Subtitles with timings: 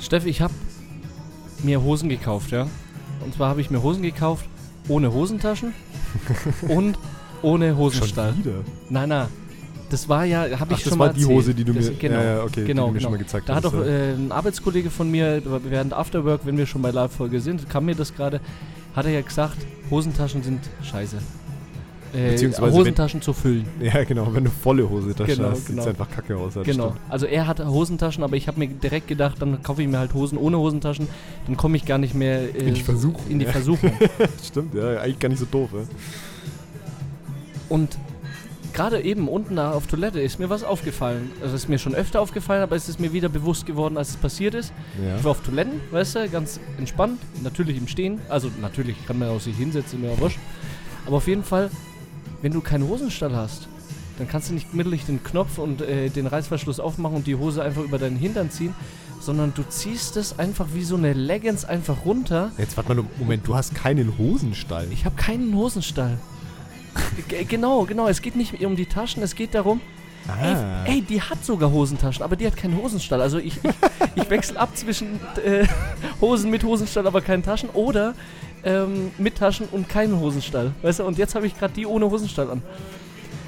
[0.00, 0.54] Steff, ich habe
[1.62, 2.66] mir Hosen gekauft, ja.
[3.24, 4.44] Und zwar habe ich mir Hosen gekauft
[4.88, 5.74] ohne Hosentaschen
[6.68, 6.98] und
[7.42, 8.32] ohne Hosenstall.
[8.32, 8.64] Schon wieder?
[8.88, 9.28] Nein, nein.
[9.90, 11.38] Das war ja, habe ich das schon war mal die erzählt.
[11.38, 13.00] Hose, die du das, mir, genau, ja, ja, okay, genau, die du mir genau.
[13.00, 13.72] schon mal gezeigt Da hat hast.
[13.72, 13.90] doch ja.
[13.90, 17.94] äh, ein Arbeitskollege von mir während Afterwork, wenn wir schon bei Live-Folge sind, kam mir
[17.94, 18.40] das gerade,
[18.94, 19.56] hat er ja gesagt,
[19.90, 21.16] Hosentaschen sind scheiße.
[22.14, 23.66] Äh, Beziehungsweise Hosentaschen zu füllen.
[23.80, 25.82] ja, genau, wenn du volle Hosentasche Genau, hast, sieht genau.
[25.82, 26.54] es einfach kacke aus.
[26.54, 26.90] das Genau.
[26.90, 27.00] stimmt.
[27.10, 30.14] Also er hat Hosentaschen, aber ich habe mir direkt gedacht, dann kaufe ich mir halt
[30.14, 31.06] Hosen ohne Hosentaschen,
[31.46, 33.52] dann komme ich gar nicht mehr äh, In die Versuchung, In die ja.
[33.52, 33.92] Versuchung.
[34.44, 35.70] Stimmt, ja, eigentlich gar nicht so doof.
[35.74, 35.80] Ja.
[37.68, 37.98] Und
[38.72, 41.30] gerade eben unten da auf Toilette ist mir was aufgefallen.
[41.42, 44.10] Also es ist mir schon öfter aufgefallen, aber es ist mir wieder bewusst geworden, als
[44.10, 44.72] es passiert ist.
[45.18, 48.20] Ich war auf Toiletten, weißt du, ganz entspannt, natürlich im Stehen.
[48.28, 50.38] Also natürlich kann man auch sich hinsetzen, mir wurscht.
[51.06, 51.70] Aber auf jeden Fall,
[52.42, 53.68] wenn du keinen Hosenstall hast,
[54.18, 57.62] dann kannst du nicht mittelig den Knopf und äh, den Reißverschluss aufmachen und die Hose
[57.62, 58.74] einfach über deinen Hintern ziehen,
[59.20, 62.50] sondern du ziehst es einfach wie so eine Leggings einfach runter.
[62.58, 64.88] Jetzt warte mal, Moment, du hast keinen Hosenstall.
[64.90, 66.18] Ich habe keinen Hosenstall.
[67.48, 68.08] Genau, genau.
[68.08, 69.80] Es geht nicht um die Taschen, es geht darum,
[70.28, 70.84] Ah.
[70.84, 73.20] Ey, ey, die hat sogar Hosentaschen, aber die hat keinen Hosenstall.
[73.22, 73.70] Also ich, ich,
[74.14, 75.66] ich wechsle ab zwischen äh,
[76.20, 78.14] Hosen mit Hosenstall, aber keinen Taschen oder
[78.64, 80.72] ähm, mit Taschen und keinen Hosenstall.
[80.82, 82.62] Weißt du, und jetzt habe ich gerade die ohne Hosenstall an.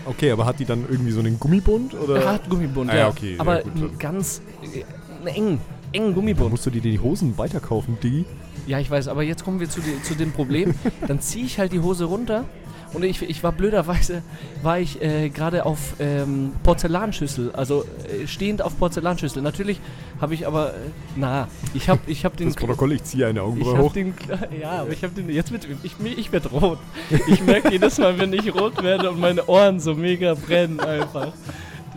[0.07, 1.95] Okay, aber hat die dann irgendwie so einen Gummibund?
[1.95, 2.23] Oder?
[2.23, 3.01] Er hat Gummibund, Ah, ja.
[3.01, 3.99] ja, okay, ja, aber gut, einen dann.
[3.99, 4.85] ganz äh,
[5.19, 5.61] einen engen,
[5.93, 6.51] engen Dann Gummibund.
[6.51, 8.25] musst du dir die Hosen weiterkaufen, Diggi.
[8.67, 10.75] Ja, ich weiß, aber jetzt kommen wir zu, die, zu dem Problem.
[11.07, 12.45] Dann ziehe ich halt die Hose runter
[12.93, 14.23] und ich, ich war blöderweise,
[14.63, 19.43] war ich äh, gerade auf ähm, Porzellanschüssel, also äh, stehend auf Porzellanschüssel.
[19.43, 19.81] Natürlich
[20.21, 22.49] habe ich aber, äh, na, ich habe ich hab den...
[22.49, 23.93] Das Protokoll, ich ziehe eine Augenbraue hoch.
[23.93, 24.15] den,
[24.61, 26.79] ja, aber ich habe den, jetzt wird, ich, ich werde rot.
[27.27, 31.33] Ich merke jedes Mal, wenn ich rot werde und meine Ohren so mega brennen einfach.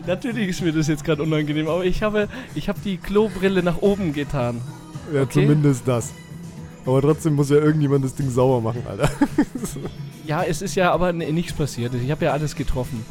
[0.06, 3.78] Natürlich ist mir das jetzt gerade unangenehm, aber ich habe, ich habe die Klobrille nach
[3.80, 4.60] oben getan.
[5.12, 5.46] Ja, okay.
[5.46, 6.12] zumindest das.
[6.86, 9.10] Aber trotzdem muss ja irgendjemand das Ding sauber machen, Alter.
[10.26, 11.92] Ja, es ist ja aber nichts passiert.
[11.94, 13.04] Ich habe ja alles getroffen.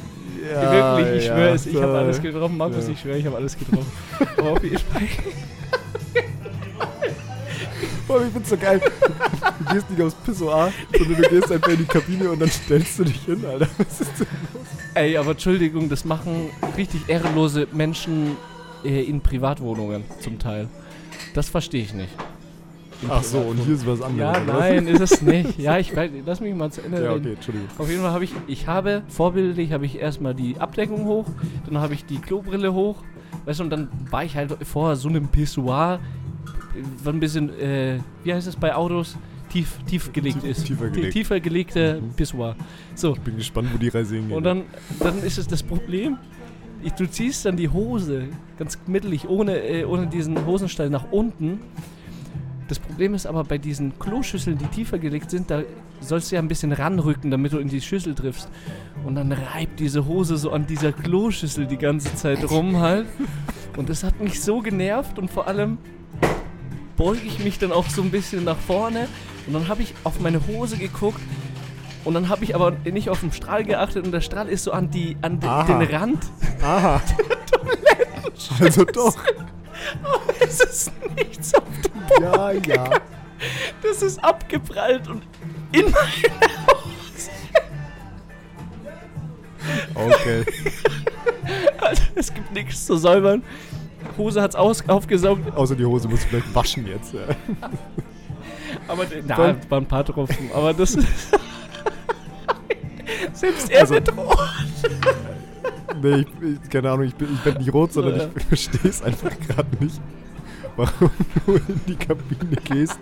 [0.52, 1.66] Ja, Wirklich, ich ja, schwöre es.
[1.68, 2.58] Ich habe alles getroffen.
[2.58, 2.92] Markus, Ja.
[2.92, 3.92] ich schwöre, ich habe alles getroffen.
[4.38, 5.02] aber auf Fall.
[8.08, 8.82] Boah, ich find's so geil.
[9.60, 12.98] Du gehst nicht aufs Pissoir, sondern du gehst einfach in die Kabine und dann stellst
[13.00, 13.68] du dich hin, Alter.
[13.78, 14.28] Was ist denn?
[14.96, 18.38] Ey, aber Entschuldigung, das machen richtig ehrenlose Menschen
[18.84, 20.68] äh, in Privatwohnungen zum Teil.
[21.36, 22.12] Das verstehe ich nicht.
[23.10, 24.36] Ach so, und hier ist was anderes.
[24.38, 24.60] Ja, was?
[24.60, 25.60] nein, ist es nicht.
[25.60, 27.26] Ja, ich weiß, lass mich mal zu Ende Ja, reden.
[27.26, 27.68] okay, Entschuldigung.
[27.78, 31.26] Auf jeden Fall habe ich, ich habe vorbildlich habe ich erstmal die Abdeckung hoch,
[31.66, 32.98] dann habe ich die Klobrille hoch,
[33.46, 36.00] weißt du, und dann war ich halt vor so einem Pissoir,
[36.76, 39.18] äh, war ein bisschen, äh, wie heißt es bei Autos?
[39.50, 40.66] Tief, tief gelegt ist.
[40.66, 41.14] tiefer Tie- gelegt.
[41.14, 42.14] Tiefer gelegte Mhm.
[42.16, 42.56] Pissoir.
[42.96, 44.36] So, Bin gespannt, wo die Reise hingeht.
[44.36, 44.64] und dann,
[45.00, 46.18] dann ist es das Problem,
[46.82, 51.60] ich, du ziehst dann die Hose ganz mittelig, ohne, äh, ohne diesen Hosenstall nach unten.
[52.68, 55.64] Das Problem ist aber bei diesen Kloschüsseln, die tiefer gelegt sind, da
[56.00, 58.50] sollst du ja ein bisschen ranrücken, damit du in die Schüssel triffst.
[59.06, 63.08] Und dann reibt diese Hose so an dieser Kloschüssel die ganze Zeit rum halt.
[63.78, 65.78] Und das hat mich so genervt und vor allem
[66.96, 69.08] beuge ich mich dann auch so ein bisschen nach vorne
[69.48, 71.20] und dann habe ich auf meine Hose geguckt
[72.06, 74.72] und dann habe ich aber nicht auf den Strahl geachtet und der Strahl ist so
[74.72, 75.64] an, die, an Aha.
[75.64, 76.26] den Rand.
[76.62, 77.02] Aha.
[78.60, 79.16] Also doch.
[80.40, 82.90] Es ist nichts auf dem Ja, ja.
[83.82, 85.24] Das ist abgeprallt und
[85.72, 85.96] in meine
[89.96, 90.44] Okay.
[91.80, 93.44] Also, es gibt nichts zu säubern.
[94.18, 97.14] Hose hat's aus, aufgesaugt, Außer die Hose musst du vielleicht waschen jetzt.
[97.14, 97.22] Ja.
[98.88, 99.28] aber Voll.
[99.70, 100.52] waren ein paar Tropfen.
[100.54, 101.08] Aber das ist.
[103.34, 104.38] Selbst er Also- wird rot.
[106.04, 106.28] Nee, ich,
[106.64, 108.30] ich, keine Ahnung, ich bin, ich bin nicht rot, sondern Ja.
[108.36, 110.00] ich verstehe es einfach gerade nicht,
[110.76, 111.12] warum
[111.46, 113.00] du in die Kabine gehst.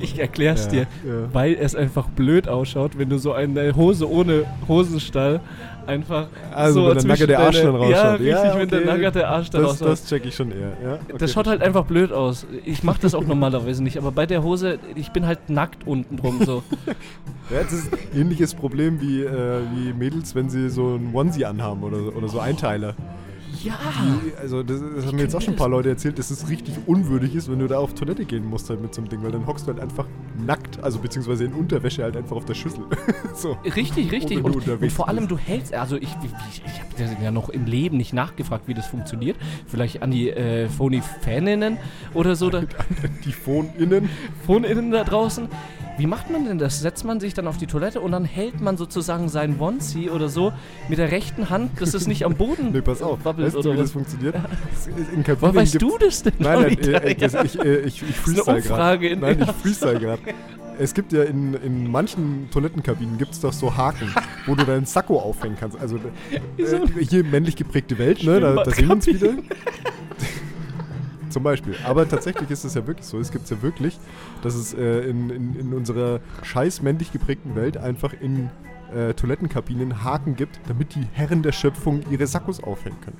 [0.00, 0.82] Ich erklär's dir.
[1.06, 1.28] ja.
[1.32, 5.40] Weil es einfach blöd ausschaut, wenn du so eine Hose ohne Hosenstall
[5.86, 7.90] einfach Also, so wenn der zwischen nackerte Arsch dann rausschaut.
[7.92, 8.86] Ja, richtig, Ja, wenn der okay.
[8.88, 9.88] nackerte Arsch dann Das, rausschaut.
[9.88, 10.72] das check ich schon eher.
[10.82, 10.94] Ja?
[11.08, 12.46] Okay, das schaut halt einfach blöd aus.
[12.64, 16.16] Ich mache das auch normalerweise nicht, aber bei der Hose, ich bin halt nackt unten
[16.16, 16.62] drum so.
[17.48, 21.44] Ja, das ist ein ähnliches Problem wie, äh, wie Mädels, wenn sie so ein Onesie
[21.44, 22.94] anhaben oder, so- oder so Einteiler.
[23.64, 23.78] Ja.
[24.24, 26.48] Die, also das, das haben mir jetzt auch schon ein paar Leute erzählt, dass es
[26.48, 29.22] richtig unwürdig ist, wenn du da auf Toilette gehen musst halt mit so einem Ding,
[29.22, 30.06] weil dann hockst du halt einfach
[30.44, 32.84] nackt, also beziehungsweise in Unterwäsche halt einfach auf der Schüssel.
[33.34, 33.56] so.
[33.64, 34.42] Richtig, richtig.
[34.42, 37.96] Und, und vor allem, du hältst, also ich, ich, ich habe ja noch im Leben
[37.96, 39.36] nicht nachgefragt, wie das funktioniert.
[39.66, 41.78] Vielleicht an die äh, Phony-Faninnen
[42.14, 42.62] oder so, da,
[43.24, 44.08] Die Phone-Innen.
[44.46, 45.48] Phoninnen da draußen.
[45.98, 46.80] Wie macht man denn das?
[46.80, 50.28] Setzt man sich dann auf die Toilette und dann hält man sozusagen sein Onesie oder
[50.28, 50.52] so
[50.88, 53.24] mit der rechten Hand, dass es nicht am Boden Nee, pass auf.
[53.24, 53.84] wabbelt Weißt du, wie was?
[53.84, 54.34] das funktioniert?
[54.34, 54.42] In
[55.16, 56.34] Woher Kabinen weißt du das denn?
[56.38, 57.02] Nein, nein, Leute?
[57.02, 59.06] äh, das, ich, äh, ich, ich freestyle gerade.
[59.08, 60.22] in- Nein, ich freestyle gerade.
[60.78, 64.14] Es gibt ja in, in manchen Toilettenkabinen gibt es doch so Haken,
[64.44, 65.78] wo du deinen Sakko aufhängen kannst.
[65.80, 65.96] Also
[66.58, 68.40] äh, hier männlich geprägte Welt, ne?
[68.40, 69.30] Da, da sehen wir uns wieder.
[71.36, 71.74] Zum Beispiel.
[71.84, 73.20] Aber tatsächlich ist es ja wirklich so.
[73.20, 73.98] Es gibt es ja wirklich,
[74.40, 78.48] dass es äh, in, in, in unserer scheiß männlich geprägten Welt einfach in
[78.90, 83.18] äh, Toilettenkabinen Haken gibt, damit die Herren der Schöpfung ihre Sakkos aufhängen können.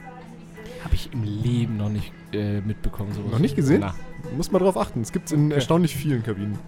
[0.83, 3.13] Habe ich im Leben noch nicht äh, mitbekommen.
[3.13, 3.33] Sowas.
[3.33, 3.81] Noch nicht gesehen?
[3.83, 3.95] Na.
[4.35, 5.03] Muss man drauf achten.
[5.03, 5.57] Es gibt es in Okay.
[5.57, 6.59] erstaunlich vielen Kabinen.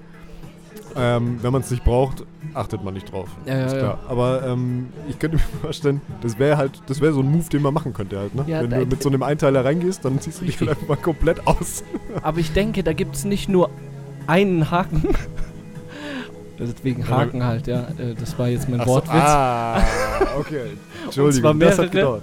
[0.96, 3.28] Ähm, wenn man es nicht braucht, achtet man nicht drauf.
[3.46, 3.78] Ja, ja, ist ja.
[3.78, 3.98] klar.
[4.08, 7.62] Aber ähm, ich könnte mir vorstellen, das wäre halt, das wäre so ein Move, den
[7.62, 8.44] man machen könnte halt, ne?
[8.46, 10.68] Ja, wenn du mit so einem Einteiler reingehst, dann ziehst du dich Richtig.
[10.68, 11.84] halt einfach mal komplett aus.
[12.22, 13.70] Aber ich denke, da gibt es nicht nur
[14.26, 15.02] einen Haken.
[16.58, 17.82] Deswegen Ja, Haken halt, ja.
[17.98, 19.12] Äh, Das war jetzt mein Ach so, Wortwitz.
[19.14, 19.80] Ah,
[20.38, 20.62] okay.
[21.04, 21.90] Entschuldigung, das hat mehrere.
[21.90, 22.22] gedauert.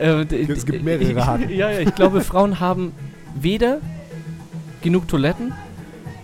[0.00, 0.20] Ja.
[0.20, 1.50] Äh, d- Es gibt d- mehrere Haken.
[1.50, 2.92] Ja, ja, ich glaube, Frauen haben
[3.38, 3.78] weder
[4.80, 5.52] genug Toiletten,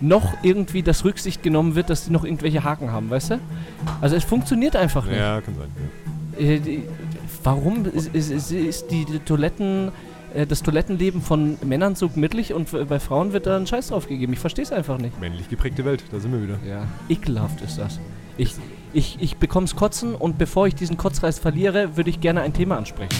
[0.00, 3.40] noch irgendwie das Rücksicht genommen wird, dass sie noch irgendwelche Haken haben, weißt du?
[4.00, 5.18] Also es funktioniert einfach nicht.
[5.18, 5.68] ja, kann sein.
[6.38, 6.44] Ja.
[6.44, 6.82] Äh, die,
[7.42, 9.92] warum ist, ist, ist, die, die Toiletten,
[10.34, 14.08] äh, das Toilettenleben von Männern so gemütlich und bei Frauen wird da ein Scheiß drauf
[14.08, 14.32] gegeben?
[14.32, 15.20] Ich verstehe es einfach nicht.
[15.20, 16.58] Männlich geprägte Welt, da sind wir wieder.
[16.66, 16.86] Ja.
[17.08, 18.00] Ekelhaft ist das.
[18.36, 18.54] Ich,
[18.92, 22.78] ich, ich bekomm's Kotzen und bevor ich diesen Kotzreiz verliere, würde ich gerne ein Thema
[22.78, 23.14] ansprechen.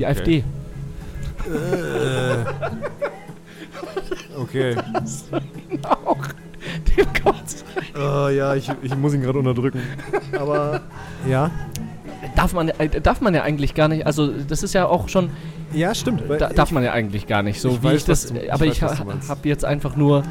[0.00, 0.42] Die AfD.
[4.36, 4.76] Okay.
[5.82, 6.16] Auch
[6.96, 7.64] den Kotz.
[7.94, 9.82] Oh, ja, ich, ich muss ihn gerade unterdrücken.
[10.38, 10.80] Aber
[11.28, 11.50] ja.
[12.34, 15.30] Darf man, äh, darf man ja eigentlich gar nicht, also das ist ja auch schon
[15.72, 16.22] Ja, stimmt.
[16.38, 18.26] Da, darf man ja eigentlich gar nicht, so ich wie weiß, ich das.
[18.26, 18.96] du- ich aber weiß, ich ha,
[19.28, 20.22] habe jetzt einfach nur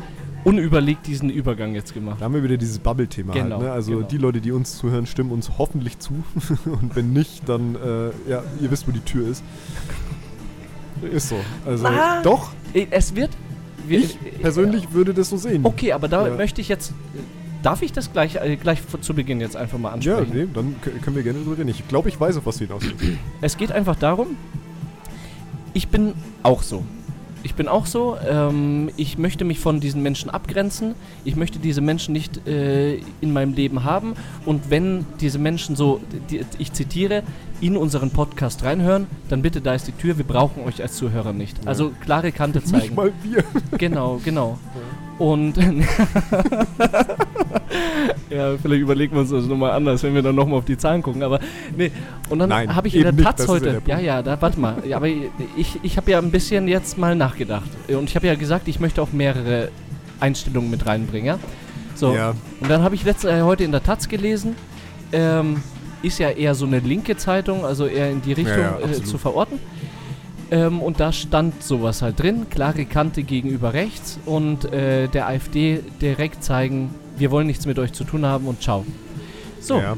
[0.44, 2.18] unüberlegt diesen Übergang jetzt gemacht.
[2.20, 3.72] Da haben wir wieder dieses Bubble-Thema Genau, halt, ne?
[3.72, 4.08] Also genau.
[4.08, 6.24] die Leute, die uns zuhören, stimmen uns hoffentlich zu.
[6.66, 9.44] Und wenn nicht, dann, äh, ja, ihr wisst, wo die Tür ist.
[11.12, 11.36] Ist so.
[11.66, 12.22] Also, Ah.
[12.24, 13.32] doch, Äh, Es wird.
[13.88, 15.62] wir- ich persönlich würde das so sehen.
[15.66, 16.36] Okay, aber da Ja.
[16.36, 16.92] möchte ich jetzt.
[16.92, 17.20] äh,
[17.62, 20.32] Darf ich das gleich, äh, gleich zu Beginn jetzt einfach mal Ja, ansprechen?
[20.34, 21.68] nee, dann können wir gerne drüber reden.
[21.68, 23.18] Ich glaube, ich weiß, auf was du hinaus willst.
[23.42, 24.28] Es geht einfach darum,
[25.74, 26.86] ich bin auch so.
[27.44, 28.18] Ich bin auch so.
[28.28, 30.96] Ähm, ich möchte mich von diesen Menschen abgrenzen.
[31.24, 34.14] Ich möchte diese Menschen nicht äh, in meinem Leben haben.
[34.46, 37.24] Und wenn diese Menschen so, die, ich zitiere,
[37.62, 40.18] in unseren Podcast reinhören, dann bitte, da ist die Tür.
[40.18, 41.58] Wir brauchen euch als Zuhörer nicht.
[41.60, 41.70] Ja.
[41.70, 42.96] Also klare Kante Nicht zeigen.
[42.96, 43.44] mal wir.
[43.78, 44.58] Genau, genau.
[45.20, 45.58] Und
[48.30, 51.02] ja, vielleicht überlegen wir uns das nochmal anders, wenn wir dann nochmal auf die Zahlen
[51.02, 51.24] gucken.
[51.24, 51.42] Aber
[51.76, 51.92] nee.
[52.30, 53.82] Und dann habe ich in der nicht, Taz ja heute.
[53.86, 54.78] der Ja, ja, da warte mal.
[54.86, 55.08] Ja, aber
[55.58, 57.70] ich, ich habe ja ein bisschen jetzt mal nachgedacht.
[57.90, 59.72] Und ich habe ja gesagt, ich möchte auch mehrere
[60.22, 61.28] Einstellungen mit reinbringen.
[61.28, 61.38] Ja?
[61.96, 62.16] So.
[62.16, 64.56] Ja, Und dann habe ich letzte, äh, heute in der Taz gelesen,
[65.12, 65.62] ähm,
[66.02, 69.08] ist ja eher so eine linke Zeitung, also eher in die Richtung ja, äh, absolut.
[69.08, 69.60] zu verorten.
[70.52, 75.82] Ähm, und da stand sowas halt drin, klare Kante gegenüber rechts und äh, der AfD
[76.02, 78.86] direkt zeigen, wir wollen nichts mit euch zu tun haben und ciao.
[79.62, 79.96] So, ja.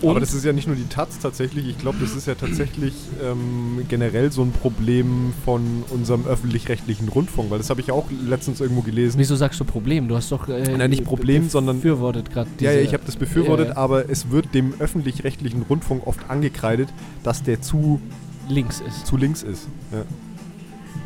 [0.00, 1.68] und Aber das ist ja nicht nur die Taz tatsächlich.
[1.68, 7.50] Ich glaube, das ist ja tatsächlich ähm, generell so ein Problem von unserem öffentlich-rechtlichen Rundfunk,
[7.50, 9.18] weil das habe ich auch letztens irgendwo gelesen.
[9.18, 10.08] wieso sagst du Problem?
[10.08, 13.16] Du hast doch äh, Nein, nicht Problem, sondern- befürwortet gerade Ja, ja, ich habe das
[13.16, 13.78] befürwortet, Ja, ja.
[13.78, 16.88] aber es wird dem öffentlich-rechtlichen Rundfunk oft angekreidet,
[17.24, 18.00] dass der zu,
[18.48, 19.06] links ist.
[19.06, 19.68] zu links ist.
[19.92, 20.04] Ja.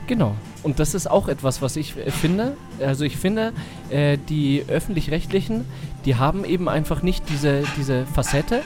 [0.06, 0.34] Genau.
[0.62, 2.56] Und das ist auch etwas, was ich äh, finde.
[2.80, 3.52] Also ich finde,
[3.90, 5.64] äh, die öffentlich-rechtlichen,
[6.04, 8.62] die haben eben einfach nicht diese, diese Facette.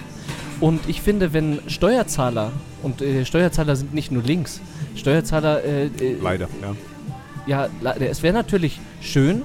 [0.60, 4.60] Und ich finde, wenn Steuerzahler, und äh, Steuerzahler sind nicht nur links,
[4.94, 6.74] Steuerzahler, äh, äh, Leider, ja.
[7.46, 8.10] ja, leider.
[8.10, 9.42] Es wäre natürlich schön,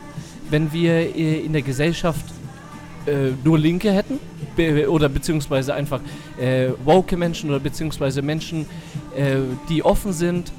[0.49, 2.25] wenn wir äh, in der Gesellschaft
[3.05, 4.19] äh, nur Linke hätten.
[4.55, 5.99] Be oder beziehungsweise einfach
[6.39, 8.65] äh, woke Menschen oder beziehungsweise Menschen,
[9.15, 9.37] äh,
[9.69, 10.51] die offen sind.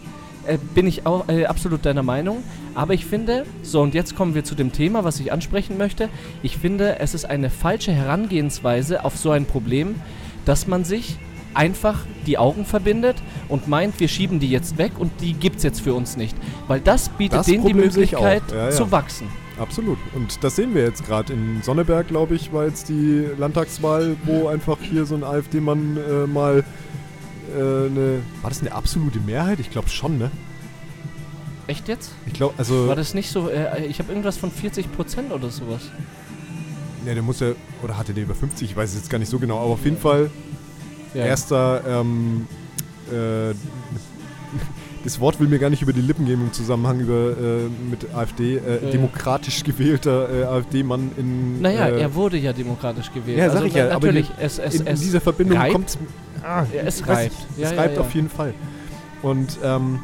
[0.46, 2.42] Äh, bin ich auch äh, absolut deiner Meinung.
[2.74, 6.08] Aber ich finde, so und jetzt kommen wir zu dem Thema, was ich ansprechen möchte.
[6.42, 9.96] Ich finde, es ist eine falsche Herangehensweise auf so ein Problem,
[10.44, 11.16] dass man sich
[11.54, 13.16] einfach die Augen verbindet
[13.48, 16.36] und meint, wir schieben die jetzt weg und die gibt's jetzt für uns nicht.
[16.68, 17.94] Weil das bietet Das denen die Problem auch.
[17.96, 18.70] Möglichkeit Ja, ja.
[18.70, 19.26] zu wachsen.
[19.58, 19.98] Absolut.
[20.14, 21.32] Und das sehen wir jetzt gerade.
[21.32, 26.26] In Sonneberg, glaube ich, war jetzt die Landtagswahl, wo einfach hier so ein AfD-Mann äh,
[26.26, 26.58] mal
[27.54, 28.20] äh, eine.
[28.42, 29.58] War das eine absolute Mehrheit?
[29.60, 30.30] Ich glaube schon, ne?
[31.68, 32.12] Echt jetzt?
[32.26, 32.86] Ich glaube, also.
[32.86, 35.82] War das nicht so, äh, ich habe irgendwas von 40 Prozent oder sowas.
[37.06, 39.30] Ja, der muss ja, oder hatte der über 50, ich weiß es jetzt gar nicht
[39.30, 40.28] so genau, aber auf jeden Fall
[41.14, 41.24] Ja.
[41.24, 42.46] erster, ähm,
[43.12, 43.50] äh,
[45.06, 48.12] das Wort will mir gar nicht über die Lippen gehen im Zusammenhang über, äh, mit
[48.12, 48.90] AfD, äh, Ja.
[48.90, 51.60] demokratisch gewählter äh, AfD-Mann in.
[51.62, 53.38] Naja, äh, er wurde ja demokratisch gewählt.
[53.38, 55.20] Ja, sag also, ich ja, na- aber Natürlich, die- es, es, in, in es dieser
[55.20, 55.96] Verbindung kommt
[56.42, 57.30] ah, Ja, es reibt.
[57.32, 58.52] nicht, Ja, es ja, reibt auf jeden Fall.
[59.22, 60.00] Und ähm,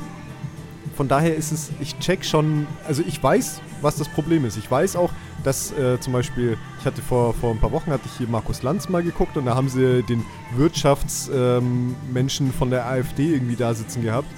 [0.97, 4.57] von daher ist es, ich check schon, also ich weiß, was das Problem ist.
[4.57, 5.11] Ich weiß auch,
[5.43, 8.63] dass äh, zum Beispiel, ich hatte vor, vor ein paar Wochen, hatte ich hier Markus
[8.63, 10.23] Lanz mal geguckt und da haben sie den
[10.57, 14.29] Wirtschaftsmenschen ähm, von der AfD irgendwie da sitzen gehabt.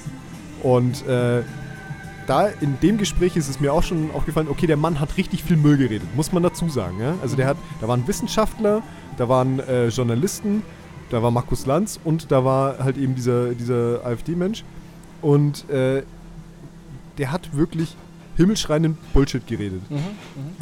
[0.65, 1.43] Und äh,
[2.27, 5.45] da in dem Gespräch ist es mir auch schon aufgefallen, okay, der Mann hat richtig
[5.45, 6.99] viel Müll geredet, muss man dazu sagen.
[7.01, 7.15] Ja?
[7.23, 8.83] Also der hat, da waren Wissenschaftler,
[9.19, 10.63] da waren äh, Journalisten,
[11.11, 14.65] da war Markus Lanz und da war halt eben dieser, dieser AfD-Mensch.
[15.21, 16.03] Und äh,
[17.19, 17.95] der hat wirklich
[18.37, 19.83] himmelschreienden Bullshit geredet.
[19.91, 20.01] Mhm, mhm,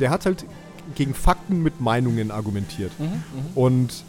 [0.01, 0.45] Der hat halt
[0.97, 2.91] gegen Fakten mit Meinungen argumentiert.
[2.99, 3.21] mhm, mhm.
[3.55, 4.05] Und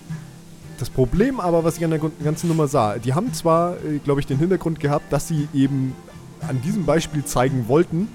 [0.80, 4.20] das Problem aber, was ich an der ganzen Nummer sah, die haben zwar, äh, glaube
[4.20, 5.94] ich, den Hintergrund gehabt, dass sie eben
[6.48, 8.08] an diesem Beispiel zeigen wollten,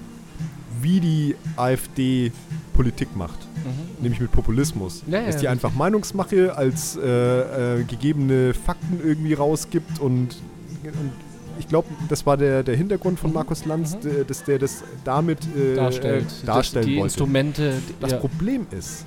[0.81, 2.31] wie die AfD
[2.73, 3.39] Politik macht.
[3.65, 4.01] Mhm.
[4.03, 5.03] Nämlich mit Populismus.
[5.07, 10.37] Ja, dass die einfach Meinungsmache als äh, äh, gegebene Fakten irgendwie rausgibt und,
[10.83, 11.11] und
[11.59, 13.35] ich glaube, das war der, der Hintergrund von Mhm.
[13.35, 14.25] Markus Lanz, Mhm.
[14.27, 16.25] dass der das damit äh, darstellt.
[16.43, 17.05] äh, darstellen das, die wollte.
[17.07, 17.73] Instrumente.
[17.99, 18.17] Das ja.
[18.17, 19.05] Problem ist,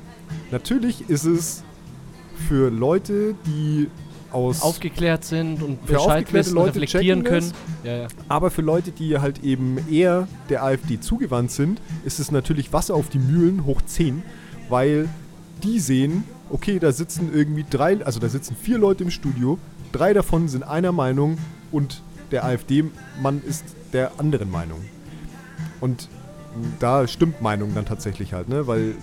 [0.51, 1.65] natürlich ist es
[2.49, 3.89] für Leute, die
[4.33, 4.63] aus.
[4.63, 7.53] aufgeklärt sind und Für Bescheid wissen, Leute reflektieren können.
[7.85, 8.09] Ja, ja.
[8.29, 12.95] aber für Leute, die halt eben eher der AfD zugewandt sind, ist es natürlich Wasser
[12.95, 14.23] auf die Mühlen hoch 10,
[14.69, 15.09] weil
[15.63, 19.59] die sehen, okay, da sitzen irgendwie drei, also da sitzen vier Leute im Studio,
[19.93, 21.39] drei davon sind einer Meinung
[21.71, 24.81] und der AfD-Mann ist der anderen Meinung.
[25.81, 26.09] Und
[26.81, 28.67] da stimmt Meinung dann tatsächlich halt, ne?
[28.67, 28.95] Weil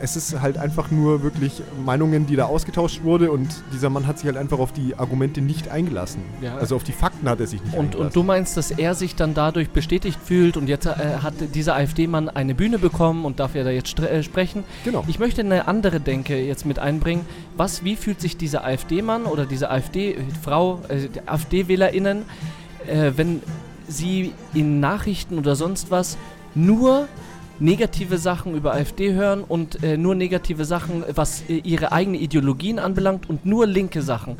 [0.00, 4.18] es ist halt einfach nur wirklich Meinungen, die da ausgetauscht wurde und dieser Mann hat
[4.18, 6.22] sich halt einfach auf die Argumente nicht eingelassen.
[6.40, 6.56] Ja.
[6.56, 8.06] Also auf die Fakten hat er sich nicht Und, eingelassen.
[8.06, 10.92] und du meinst, dass er sich dann dadurch bestätigt fühlt und jetzt äh,
[11.22, 14.64] hat dieser AfD-Mann eine Bühne bekommen und darf ja da jetzt äh, sprechen.
[14.84, 15.04] Genau.
[15.06, 17.26] Ich möchte eine andere Denke jetzt mit einbringen.
[17.56, 22.22] Was, wie fühlt sich dieser AfD-Mann oder diese AfD-Frau, äh, AfD-WählerInnen,
[22.86, 23.42] äh, wenn
[23.88, 26.16] sie in Nachrichten oder sonst was
[26.54, 27.06] nur
[27.60, 32.78] negative Sachen über AfD hören und äh, nur negative Sachen, was äh, ihre eigene Ideologien
[32.78, 34.36] anbelangt und nur linke Sachen.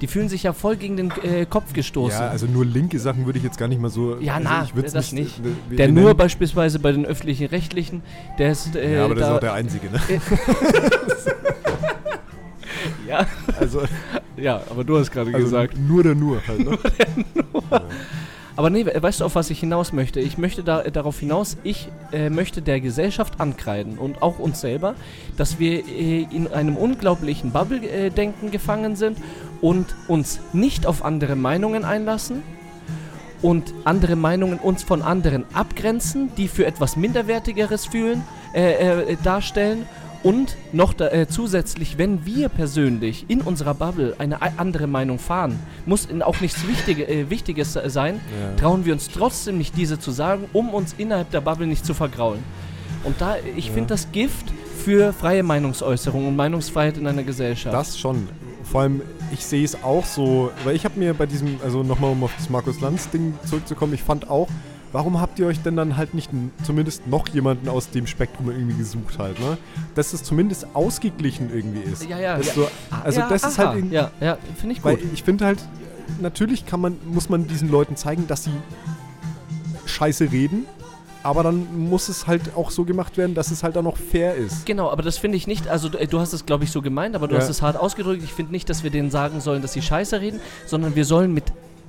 [0.00, 2.20] Die fühlen sich ja voll gegen den äh, Kopf gestoßen.
[2.20, 4.18] Ja, also nur linke Sachen würde ich jetzt gar nicht mal so.
[4.20, 5.38] Ja, also na, das nicht.
[5.38, 8.02] äh, wir- der nur beispielsweise bei den öffentlichen Rechtlichen,
[8.38, 8.74] der ist.
[8.74, 10.00] Äh, Ja, aber das da, ist auch der einzige, ne?
[13.08, 13.26] ja,
[13.58, 13.82] Also,
[14.36, 15.78] ja, aber du hast gerade also gesagt.
[15.78, 16.78] nur der nur halt, ne?
[17.70, 17.82] Ja.
[18.56, 20.20] Aber nee, we- weißt du, auf was ich hinaus möchte?
[20.20, 24.60] Ich möchte da, äh, darauf hinaus, ich äh, möchte der Gesellschaft ankreiden und auch uns
[24.60, 24.94] selber,
[25.36, 29.18] dass wir äh, in einem unglaublichen Bubble-Denken gefangen sind
[29.60, 32.42] und uns nicht auf andere Meinungen einlassen
[33.42, 38.22] und andere Meinungen uns von anderen abgrenzen, die für etwas Minderwertigeres fühlen,
[38.54, 39.84] äh, äh, darstellen.
[40.24, 45.18] Und noch da, äh, zusätzlich, wenn wir persönlich in unserer Bubble eine ei- andere Meinung
[45.18, 48.56] fahren, muss auch nichts Wichtige, äh, Wichtiges äh, sein, Ja.
[48.60, 51.92] trauen wir uns trotzdem nicht diese zu sagen, um uns innerhalb der Bubble nicht zu
[51.94, 52.42] vergraulen.
[53.04, 53.72] Und da, ich Ja.
[53.74, 54.46] finde das Gift
[54.82, 57.74] für freie Meinungsäußerung und Meinungsfreiheit in einer Gesellschaft.
[57.74, 58.26] Das schon.
[58.64, 62.12] Vor allem, ich sehe es auch so, weil ich habe mir bei diesem, also nochmal
[62.12, 64.48] um auf das Markus Lanz-Ding zurückzukommen, ich fand auch,
[64.94, 66.30] warum habt ihr euch denn dann halt nicht
[66.62, 69.58] zumindest noch jemanden aus dem Spektrum irgendwie gesucht halt, ne?
[69.96, 72.08] Dass es zumindest ausgeglichen irgendwie ist.
[72.08, 72.52] ja, ja, ja.
[72.54, 72.68] du-
[73.02, 73.66] also ja, das ist aha.
[73.68, 74.92] halt irgendwie, Ja, ja, finde ich gut.
[74.92, 75.58] weil ich finde halt,
[76.20, 78.52] natürlich kann man, muss man diesen Leuten zeigen, dass sie
[79.86, 80.66] scheiße reden,
[81.22, 84.34] aber dann muss es halt auch so gemacht werden, dass es halt auch noch fair
[84.34, 84.66] ist.
[84.66, 86.82] Genau, aber das finde ich nicht, also du, äh, du hast es glaube ich so
[86.82, 87.40] gemeint, aber du Ja.
[87.40, 88.22] hast es hart ausgedrückt.
[88.22, 91.32] Ich finde nicht, dass wir denen sagen sollen, dass sie scheiße reden, sondern wir sollen
[91.32, 91.44] mit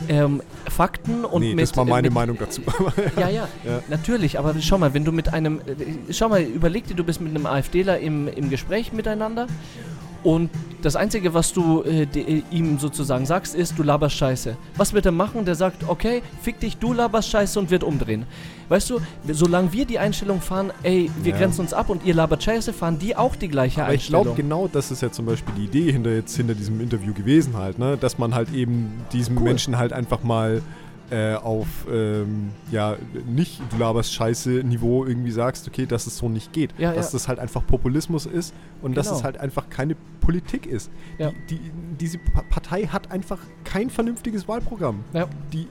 [0.10, 1.64] ähm, Fakten und nee, mit...
[1.64, 2.62] das war meine äh, mit, Meinung dazu.
[3.18, 3.82] Ja, ja, Ja.
[3.88, 7.22] natürlich, aber schau mal, wenn du mit einem, äh, schau mal, überleg dir, du bist
[7.22, 9.48] mit einem AfDler im, im Gespräch miteinander
[10.26, 10.50] und
[10.82, 14.58] das Einzige, was du äh, de, äh, ihm sozusagen sagst, ist, du laberst Scheiße.
[14.76, 15.46] Was wird er machen?
[15.46, 18.26] Der sagt, okay, fick dich, du laberst Scheiße und wird umdrehen.
[18.68, 19.00] Weißt du,
[19.32, 21.38] solange wir die Einstellung fahren, ey, wir Ja.
[21.40, 24.24] grenzen uns ab und ihr labert Scheiße, fahren die auch die gleiche Aber ich Einstellung.
[24.24, 27.56] glaube, genau das ist ja zum Beispiel die Idee hinter jetzt hinter diesem Interview gewesen
[27.56, 27.96] halt, ne?
[27.98, 29.44] Dass man halt eben diesem Cool.
[29.44, 30.62] Menschen halt einfach mal
[31.12, 32.96] äh, auf ähm, ja
[33.28, 37.08] nicht du laberst Scheiße Niveau irgendwie sagst, okay, dass es so nicht geht, Ja, dass
[37.08, 37.12] ja.
[37.14, 39.18] das halt einfach Populismus ist und dass Genau.
[39.20, 40.90] es halt einfach keine Politik ist.
[41.18, 41.32] Ja.
[41.50, 45.04] Die, die, diese Pa- Partei hat einfach kein vernünftiges Wahlprogramm.
[45.14, 45.28] Ja.
[45.54, 45.68] Die,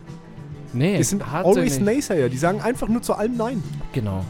[0.72, 1.82] Nee, die sind always nicht.
[1.82, 3.62] Naysayer, die sagen einfach nur zu allem Nein.
[3.92, 4.24] Genau.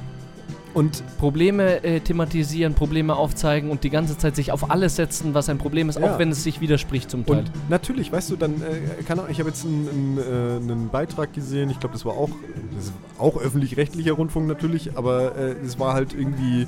[0.74, 5.48] Und Probleme äh, thematisieren, Probleme aufzeigen und die ganze Zeit sich auf alles setzen, was
[5.48, 6.12] ein Problem ist, Ja.
[6.14, 7.38] auch wenn es sich widerspricht zum Teil.
[7.38, 10.88] Und natürlich, weißt du, dann, äh, keine Ahnung, ich habe jetzt einen, einen, äh, einen
[10.88, 12.30] Beitrag gesehen, ich glaube, das war auch,
[12.76, 12.90] das
[13.20, 16.66] auch öffentlich-rechtlicher Rundfunk natürlich, aber äh, es war halt irgendwie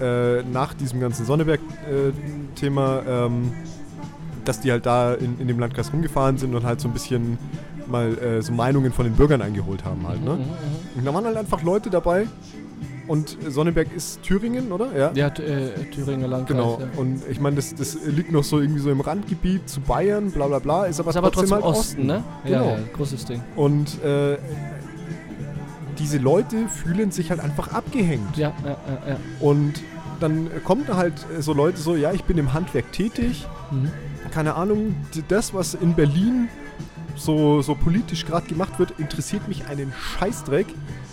[0.00, 3.52] äh, nach diesem ganzen Sonneberg-Thema, ähm,
[4.44, 7.38] dass die halt da in, in dem Landkreis rumgefahren sind und halt so ein bisschen
[7.86, 10.32] mal so Meinungen von den Bürgern eingeholt haben halt, Mhm, ne?
[10.36, 10.46] mhm, mhm.
[10.98, 12.26] Und da waren halt einfach Leute dabei
[13.06, 14.88] und Sonneberg ist Thüringen, oder?
[14.96, 15.12] Ja.
[15.14, 16.56] Ja, äh, Thüringer Landkreis.
[16.56, 16.86] Genau, Ja.
[16.98, 20.46] und ich meine, das, das liegt noch so irgendwie so im Randgebiet zu Bayern, bla
[20.46, 22.24] bla bla, ist aber, ist aber trotzdem, trotzdem halt Osten, ne?
[22.44, 22.64] Genau.
[22.64, 23.42] Ja, ja, großes Ding.
[23.56, 24.38] Und äh,
[25.98, 28.36] diese Leute fühlen sich halt einfach abgehängt.
[28.36, 29.16] Ja, ja, ja, ja.
[29.40, 29.74] Und
[30.20, 33.90] dann kommen da halt so Leute so, ja, ich bin im Handwerk tätig, Mhm.
[34.32, 34.94] keine Ahnung,
[35.28, 36.48] das, was in Berlin
[37.16, 40.66] so, so politisch gerade gemacht wird, interessiert mich einen Scheißdreck.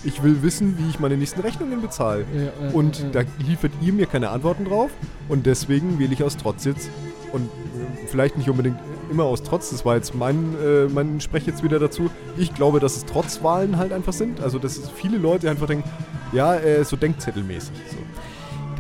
[0.04, 2.26] Ich will wissen, wie ich meine nächsten Rechnungen bezahle.
[2.34, 3.10] Ja, ja, Und ja.
[3.12, 4.92] da liefert ihr mir keine Antworten drauf.
[5.30, 6.90] Und deswegen wähle ich aus Trotz jetzt.
[7.32, 8.78] Und äh, vielleicht nicht unbedingt
[9.12, 9.70] immer aus Trotz.
[9.70, 12.10] Das war jetzt mein, äh, mein Sprech jetzt wieder dazu.
[12.38, 14.42] Ich glaube, dass es Trotzwahlen halt einfach sind.
[14.42, 15.88] Also, dass es viele Leute einfach denken,
[16.32, 17.76] ja, äh, so denkzettelmäßig.
[17.90, 17.98] So.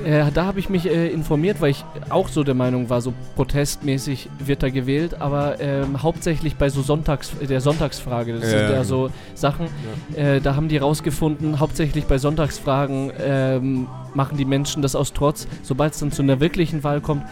[0.05, 3.13] Äh, da habe ich mich äh, informiert, weil ich auch so der Meinung war, so
[3.35, 8.59] protestmäßig wird da gewählt, aber ähm, hauptsächlich bei so Sonntags, der Sonntagsfrage, das Ja, sind
[8.61, 9.67] ja ja, so Sachen,
[10.15, 15.47] äh, da haben die rausgefunden, hauptsächlich bei Sonntagsfragen ähm, machen die Menschen das aus Trotz.
[15.63, 17.23] Sobald es dann zu einer wirklichen Wahl kommt,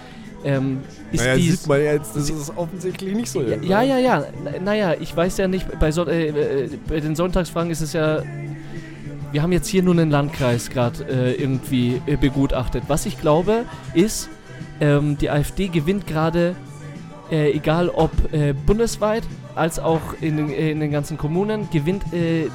[0.45, 0.79] ähm,
[1.11, 3.65] ist naja, die sieht man ja jetzt, dass es offensichtlich nicht so Ja, ist.
[3.67, 4.23] ja, ja, ja.
[4.63, 8.21] Naja, ich weiß ja nicht, bei, Son äh, äh, bei den Sonntagsfragen ist es ja.
[9.31, 12.83] Wir haben jetzt hier nur einen Landkreis gerade äh, irgendwie äh, begutachtet.
[12.88, 14.29] Was ich glaube, ist,
[14.81, 16.55] ähm, die AfD gewinnt gerade,
[17.31, 22.12] äh, egal ob äh, bundesweit als auch in den, äh, in den ganzen Kommunen, gewinnt
[22.12, 22.48] äh,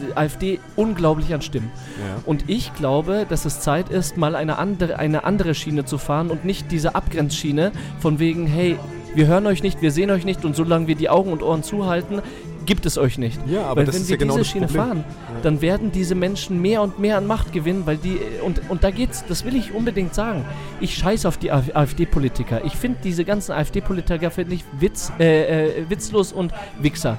[0.00, 1.70] die AfD unglaublich an Stimmen.
[1.98, 2.22] Ja.
[2.24, 6.30] Und ich glaube, dass es Zeit ist, mal eine andere, eine andere Schiene zu fahren
[6.30, 8.76] und nicht diese Abgrenzschiene von wegen, hey,
[9.14, 11.64] wir hören euch nicht, wir sehen euch nicht und solange wir die Augen und Ohren
[11.64, 12.22] zuhalten,
[12.66, 13.40] gibt es euch nicht.
[13.46, 14.84] Ja, aber weil das wenn ist wir ja genau diese Schiene Problem.
[14.84, 15.40] fahren, Ja.
[15.42, 18.90] dann werden diese Menschen mehr und mehr an Macht gewinnen, weil die und, und da
[18.90, 20.44] geht's, das will ich unbedingt sagen.
[20.80, 22.64] Ich scheiße auf die Af- AfD-Politiker.
[22.64, 27.18] Ich finde diese ganzen AfD-Politiker finde ich witz, äh, äh, witzlos und Wichser.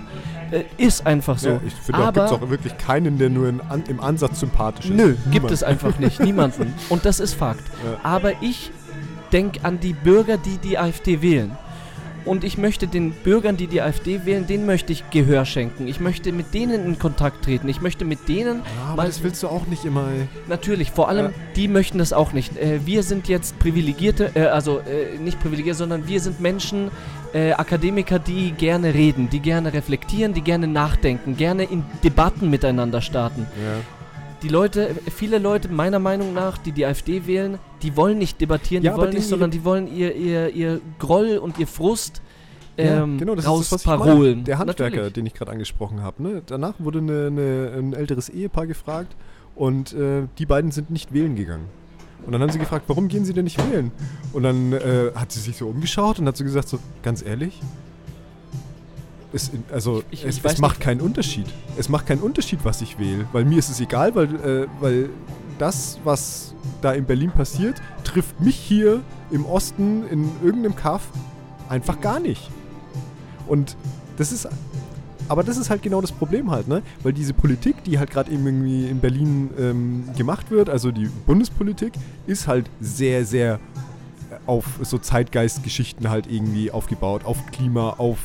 [0.52, 1.50] Äh, ist einfach so.
[1.50, 4.00] Ja, ich finde, da Aber gibt es auch wirklich keinen, der nur in, an, im
[4.02, 4.96] Ansatz sympathisch ist.
[4.96, 5.52] Nö, gibt Niemand.
[5.54, 6.20] es einfach nicht.
[6.24, 6.74] Niemanden.
[6.90, 7.64] Und das ist Fakt.
[7.86, 8.00] Ja.
[8.04, 8.70] Aber ich
[9.32, 11.52] denke an die Bürger, die die AfD wählen.
[12.24, 15.88] Und ich möchte den Bürgern, die die AfD wählen, denen möchte ich Gehör schenken.
[15.88, 17.68] Ich möchte mit denen in Kontakt treten.
[17.68, 20.08] Ich möchte mit denen, Ja, aber das willst du auch nicht immer.
[20.08, 20.28] ey.
[20.48, 21.32] natürlich, vor allem, Ja.
[21.56, 22.56] die möchten das auch nicht.
[22.58, 26.92] Äh, wir sind jetzt Privilegierte, äh, also äh, nicht privilegiert, sondern wir sind Menschen,
[27.34, 33.02] äh, Akademiker, die gerne reden, die gerne reflektieren, die gerne nachdenken, gerne in Debatten miteinander
[33.02, 33.48] starten.
[33.56, 33.80] Ja.
[34.44, 38.84] Die Leute, viele Leute, meiner Meinung nach, die die AfD wählen, die wollen nicht debattieren,
[38.84, 42.22] Ja, die wollen nicht, sondern die wollen ihr, ihr, ihr Groll und ihr Frust
[42.78, 44.00] Ja, ähm, genau, das ist das, was ich meine.
[44.02, 44.44] rausparolen.
[44.44, 45.14] Der Handwerker, Natürlich.
[45.14, 46.22] den ich gerade angesprochen habe.
[46.24, 46.42] Ne?
[46.46, 49.16] Danach wurde eine, eine, ein älteres Ehepaar gefragt
[49.56, 51.66] und äh, die beiden sind nicht wählen gegangen.
[52.26, 53.92] Und dann haben sie gefragt, warum gehen sie denn nicht wählen?
[54.32, 57.60] Und dann äh, hat sie sich so umgeschaut und hat so gesagt, so ganz ehrlich,
[59.34, 61.46] es, also Ich- es, ich es macht nicht- keinen Unterschied.
[61.78, 65.10] Es macht keinen Unterschied, was ich wähle, weil mir ist es egal, weil, äh, weil
[65.62, 71.08] das, was da in Berlin passiert, trifft mich hier im Osten in irgendeinem Kaff
[71.70, 72.50] einfach gar nicht.
[73.48, 73.78] Und
[74.18, 74.48] das ist.
[75.28, 76.82] Aber das ist halt genau das Problem halt, ne?
[77.04, 81.06] Weil diese Politik, die halt gerade eben irgendwie in Berlin ähm, gemacht wird, also die
[81.26, 81.94] Bundespolitik,
[82.28, 83.60] ist halt sehr, sehr
[84.46, 88.18] auf so Zeitgeistgeschichten halt irgendwie aufgebaut, auf Klima, auf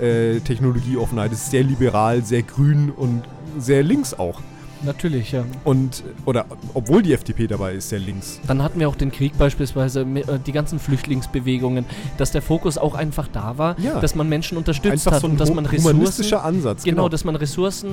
[0.00, 1.32] äh, Technologieoffenheit.
[1.32, 3.24] Es ist sehr liberal, sehr grün und
[3.58, 4.40] sehr links auch.
[4.84, 5.44] Natürlich, ja.
[5.64, 8.40] Und, oder, obwohl die FDP dabei ist, sehr links.
[8.46, 11.84] Dann hatten wir auch den Krieg beispielsweise, äh, die ganzen Flüchtlingsbewegungen,
[12.16, 14.00] dass der Fokus auch einfach da war, Ja.
[14.00, 16.84] dass man Menschen unterstützt Einfach hat so ein und dass man Ressourcen humanistischer Ansatz.
[16.84, 17.88] Genau, dass man Ressourcen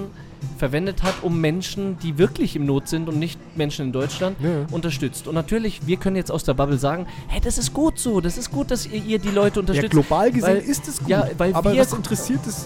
[0.58, 4.66] verwendet hat, um Menschen, die wirklich im Not sind und nicht Menschen in Deutschland, Ja.
[4.72, 5.28] unterstützt.
[5.28, 8.38] Und natürlich, wir können jetzt aus der Bubble sagen, hey, das ist gut so, das
[8.38, 9.92] ist gut, dass ihr, ihr die Leute Ja, unterstützt.
[9.92, 11.10] global gesehen weil- ist es gut.
[11.10, 12.66] ja, aber was interessiert es,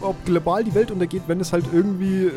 [0.00, 2.24] ob global die Welt untergeht, wenn es halt irgendwie.
[2.24, 2.30] Äh, äh,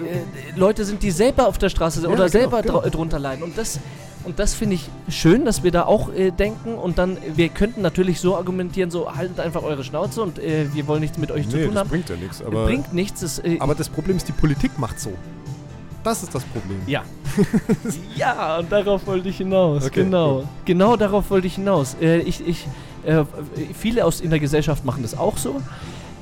[0.55, 2.79] Leute sind, die selber auf der Straße sind Ja, oder genau, selber genau.
[2.81, 3.43] dr- drunter leiden.
[3.43, 3.79] Und das,
[4.28, 7.82] Und das finde ich schön, dass wir da auch äh, denken und dann, wir könnten
[7.82, 11.46] natürlich so argumentieren, so haltet einfach eure Schnauze und äh, wir wollen nichts mit euch
[11.46, 11.90] nee, zu tun das haben.
[11.90, 12.44] bringt ja nichts.
[12.44, 13.22] Aber, Bringt nichts.
[13.22, 15.13] Das, äh, aber das Problem ist, die Politik macht so.
[16.04, 16.82] Das ist das Problem.
[16.88, 17.04] ja.
[18.18, 19.86] ja, und darauf wollte ich hinaus.
[19.86, 20.40] Okay, genau.
[20.40, 20.48] gut.
[20.66, 21.96] Genau darauf wollte ich hinaus.
[22.02, 22.68] Äh, ich, ich,
[23.06, 23.24] äh,
[23.80, 25.62] viele aus in der Gesellschaft machen das auch so.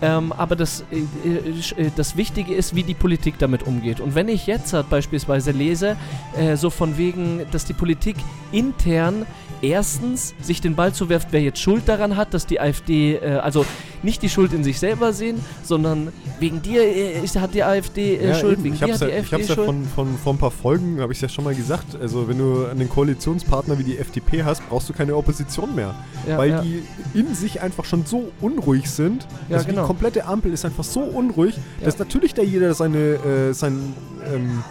[0.02, 4.00] Ähm, aber das, äh, äh, äh, das Wichtige ist, wie die Politik damit umgeht.
[4.00, 5.96] Und wenn ich jetzt halt beispielsweise lese,
[6.38, 8.18] äh, so von wegen, dass die Politik
[8.52, 9.26] intern
[9.66, 13.66] erstens sich den Ball zuwerft, wer jetzt Schuld daran hat, dass die AfD, äh, also
[14.04, 18.18] nicht die Schuld in sich selber sehen, sondern wegen dir äh, ist, hat die AfD
[18.18, 18.64] äh, Schuld, eben.
[18.64, 19.68] wegen ich dir hat ja, die ich AfD hab's ja Schuld.
[19.68, 22.66] von, von, vor ein paar Folgen, habe ich ja schon mal gesagt, also wenn du
[22.66, 25.96] einen Koalitionspartner wie die FDP hast, brauchst du keine Opposition mehr.
[26.28, 26.62] Ja, weil ja.
[26.62, 29.28] die in sich einfach schon so unruhig sind.
[29.50, 29.82] Ja, also genau.
[29.82, 31.86] die komplette Ampel ist einfach so unruhig, Ja.
[31.86, 33.94] dass natürlich da jeder seine, äh, sein,
[34.34, 34.64] ähm,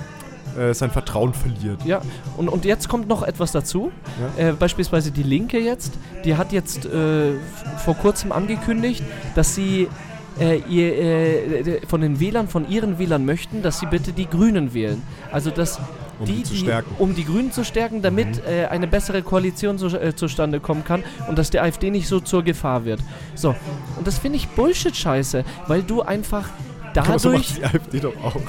[0.59, 1.85] äh, sein Vertrauen verliert.
[1.85, 2.01] Ja,
[2.37, 3.93] und, und jetzt kommt noch etwas dazu.
[4.37, 5.93] Äh, beispielsweise die Linke jetzt,
[6.25, 7.33] die hat jetzt äh,
[7.85, 9.03] vor kurzem angekündigt,
[9.35, 9.89] dass sie
[10.41, 14.75] äh, ihr, äh, von den Wählern, von ihren Wählern möchten, dass sie bitte die Grünen
[14.75, 15.03] wählen.
[15.33, 15.79] Also dass
[16.19, 16.45] Um die.
[16.45, 16.83] Mhm.
[16.99, 21.03] um die Grünen zu stärken, damit äh, eine bessere Koalition zu, äh, zustande kommen kann
[21.29, 23.01] und dass die AfD nicht so zur Gefahr wird.
[23.35, 23.55] So,
[23.99, 26.51] und das finde ich Bullshit-Scheiße, weil du einfach
[26.95, 27.55] Aber so macht dadurch...
[27.55, 28.41] die AfD doch auch.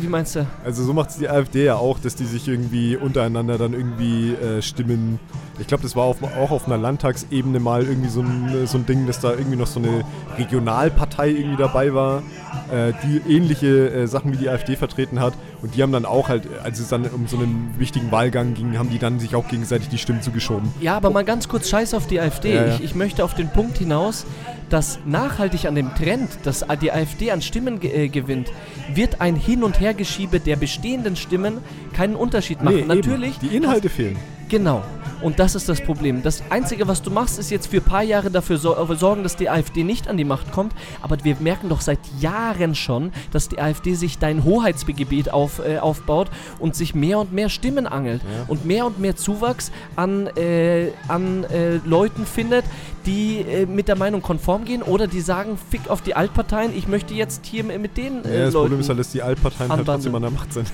[0.00, 0.46] Wie meinst du?
[0.64, 4.32] Also so macht es die AfD ja auch, dass die sich irgendwie untereinander dann irgendwie
[4.34, 5.18] äh, stimmen.
[5.58, 8.86] Ich glaube, das war auf, auch auf einer Landtagsebene mal irgendwie so ein, so ein
[8.86, 10.04] Ding, dass da irgendwie noch so eine
[10.36, 12.22] Regionalpartei irgendwie dabei war,
[12.70, 15.34] äh, die ähnliche äh, Sachen wie die AfD vertreten hat.
[15.60, 18.78] Und die haben dann auch halt, als es dann um so einen wichtigen Wahlgang ging,
[18.78, 20.72] haben die dann sich auch gegenseitig die Stimmen zugeschoben.
[20.80, 22.54] Ja, aber mal ganz kurz Scheiß auf die AfD.
[22.54, 22.74] Ja, ja.
[22.76, 24.24] Ich, ich möchte auf den Punkt hinaus,
[24.70, 28.52] dass nachhaltig an dem Trend, dass die AfD an Stimmen äh, gewinnt,
[28.94, 31.58] wird ein Hin- und Hergeschiebe der bestehenden Stimmen
[31.92, 32.76] keinen Unterschied machen.
[32.76, 32.88] Nee, eben.
[32.88, 33.38] Natürlich.
[33.38, 34.16] Die Inhalte fehlen.
[34.48, 34.82] Genau.
[35.20, 36.22] Und das ist das Problem.
[36.22, 39.34] Das Einzige, was du machst, ist jetzt für ein paar Jahre dafür äh, sorgen, dass
[39.36, 40.72] die AfD nicht an die Macht kommt.
[41.02, 45.78] Aber wir merken doch seit Jahren schon, dass die AfD sich dein Hoheitsgebiet auf, äh,
[45.78, 46.30] aufbaut
[46.60, 48.22] und sich mehr und mehr Stimmen angelt.
[48.22, 48.44] Ja.
[48.46, 52.64] Und mehr und mehr Zuwachs an, äh, an äh, Leuten findet,
[53.08, 56.86] die äh, mit der Meinung konform gehen oder die sagen, fick auf die Altparteien, ich
[56.86, 58.66] möchte jetzt hier mit den äh, Ja, das Leuten...
[58.66, 60.70] Problem ist halt, dass die Altparteien halt trotzdem an der Macht sind.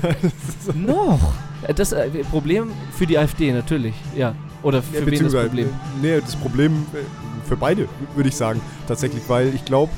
[0.75, 1.33] Noch?
[1.67, 4.35] Äh, Das äh, Problem für die AfD natürlich, ja.
[4.63, 5.69] Oder für wen das Beziehungsweise, Problem?
[6.03, 9.93] Nee, das Problem äh, für beide, würde ich sagen, tatsächlich, weil ich glaube,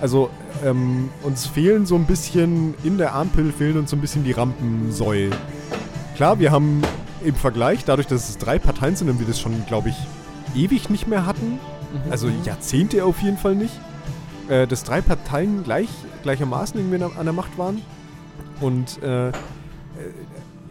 [0.00, 0.30] also
[0.64, 4.32] ähm, uns fehlen so ein bisschen, in der Ampel fehlen uns so ein bisschen die
[4.32, 5.32] Rampensäulen.
[6.16, 6.82] Klar, wir haben
[7.24, 9.96] im Vergleich, dadurch, dass es drei Parteien sind und wir das schon, glaube ich,
[10.54, 12.10] ewig nicht mehr hatten, Mhm.
[12.10, 13.74] also Jahrzehnte auf jeden Fall nicht,
[14.48, 15.88] äh, dass drei Parteien gleich,
[16.22, 17.82] gleichermaßen irgendwie an der Macht waren.
[18.60, 19.32] Und äh, äh,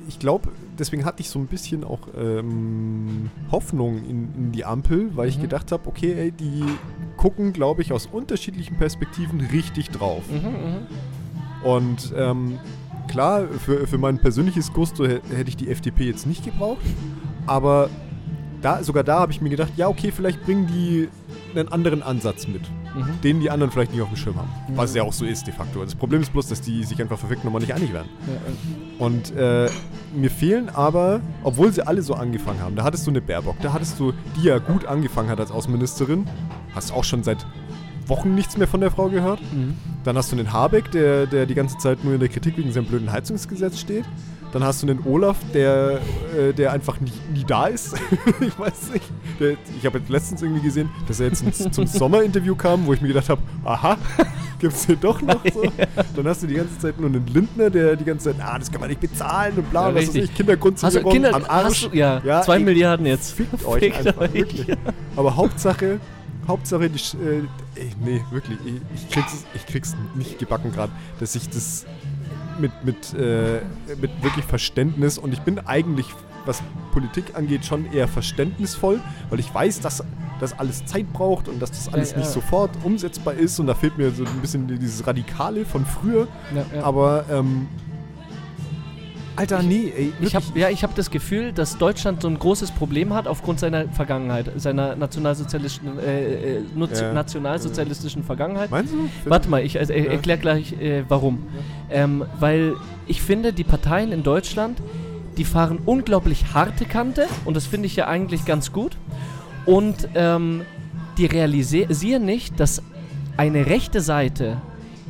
[0.08, 5.12] ich glaube, deswegen hatte ich so ein bisschen auch ähm, Hoffnung in, in die Ampel,
[5.16, 5.42] weil ich Mhm.
[5.44, 6.64] gedacht habe, okay, ey, die
[7.18, 10.24] gucken, glaube ich, aus unterschiedlichen Perspektiven richtig drauf.
[10.30, 10.88] Mhm, mhm.
[11.68, 12.58] Und ähm,
[13.08, 16.82] klar, für, für mein persönliches Gusto hä- hätte ich die FDP jetzt nicht gebraucht,
[17.46, 17.90] aber
[18.62, 21.10] da, sogar da habe ich mir gedacht, ja, okay, vielleicht bringen die
[21.56, 22.62] einen anderen Ansatz mit,
[22.96, 23.22] Mhm.
[23.24, 24.50] den die anderen vielleicht nicht auf dem Schirm haben.
[24.70, 24.78] Mhm.
[24.78, 25.84] Was ja auch so ist, de facto.
[25.84, 28.10] Das Problem ist bloß, dass die sich einfach verfickt nochmal nicht einig werden.
[28.28, 29.70] Ja, Und äh,
[30.16, 33.74] mir fehlen aber, obwohl sie alle so angefangen haben, da hattest du eine Baerbock, da
[33.74, 36.26] hattest du, die ja gut angefangen hat als Außenministerin,
[36.76, 37.46] hast auch schon seit
[38.08, 39.40] Wochen nichts mehr von der Frau gehört.
[39.54, 39.76] mhm.
[40.04, 42.72] Dann hast du den Habeck, der, der die ganze Zeit nur in der Kritik wegen
[42.72, 44.06] seinem blöden Heizungsgesetz steht.
[44.52, 46.02] Dann hast du den Olaf, der,
[46.38, 47.96] äh, der einfach nie, nie da ist.
[48.42, 49.06] ich weiß nicht.
[49.40, 52.92] Der, ich habe jetzt letztens irgendwie gesehen, dass er jetzt ins, zum Sommerinterview kam, wo
[52.94, 53.98] ich mir gedacht habe, aha,
[54.60, 55.64] gibt's den doch noch so.
[56.16, 58.70] Dann hast du die ganze Zeit nur einen Lindner, der die ganze Zeit, ah, das
[58.70, 61.88] kann man nicht bezahlen und bla, Ja, was weiß ich, Kindergrundsicherung Kinder, am Arsch.
[61.90, 63.32] Du, ja, Ja, zwei ich- Milliarden jetzt.
[63.32, 64.34] Fickt euch Fickt einfach, euch.
[64.34, 64.68] wirklich.
[65.16, 66.00] Aber Hauptsache,
[66.46, 67.44] Hauptsache, die, äh,
[67.76, 71.86] ey, nee, wirklich, ich, ich, krieg's, ich krieg's nicht gebacken gerade, dass ich das
[72.62, 73.62] mit, mit, äh,
[74.00, 76.08] mit wirklich Verständnis und ich bin eigentlich,
[76.46, 76.62] was
[76.94, 80.04] Politik angeht, schon eher verständnisvoll, weil ich weiß, dass
[80.40, 82.34] das alles Zeit braucht und dass das alles Ja, nicht ja.
[82.34, 86.84] sofort umsetzbar ist und da fehlt mir so ein bisschen dieses Radikale von früher, ja.
[86.84, 87.68] aber ähm,
[89.42, 90.62] Alter, nee, ey, Ich habe wirklich.
[90.64, 94.52] ja, ich hab das Gefühl, dass Deutschland so ein großes Problem hat aufgrund seiner Vergangenheit,
[94.58, 97.14] seiner nationalsozialistischen, äh, äh, Ja.
[97.14, 98.70] nationalsozialistischen Vergangenheit.
[98.70, 99.10] Meinst du?
[99.26, 100.12] Warte mal, ich also, äh, Ja.
[100.12, 101.44] erkläre gleich äh, warum.
[101.90, 102.76] Ähm, weil
[103.08, 104.80] ich finde, die Parteien in Deutschland,
[105.38, 108.96] die fahren unglaublich harte Kante und das finde ich ja eigentlich ganz gut.
[109.66, 110.62] Und ähm,
[111.18, 112.82] die realisieren nicht, dass
[113.38, 114.58] eine rechte Seite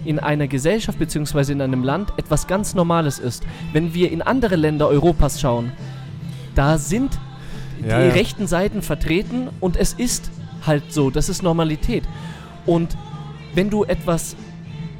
[0.06, 1.52] in einer Gesellschaft bzw.
[1.52, 3.44] in einem Land etwas ganz Normales ist.
[3.74, 5.72] Wenn wir in andere Länder Europas schauen,
[6.56, 7.18] da sind
[7.82, 8.14] Ja, die ja.
[8.14, 10.30] rechten Seiten vertreten und es ist
[10.66, 12.04] halt so, das ist Normalität.
[12.66, 12.96] Und
[13.56, 14.36] wenn du etwas,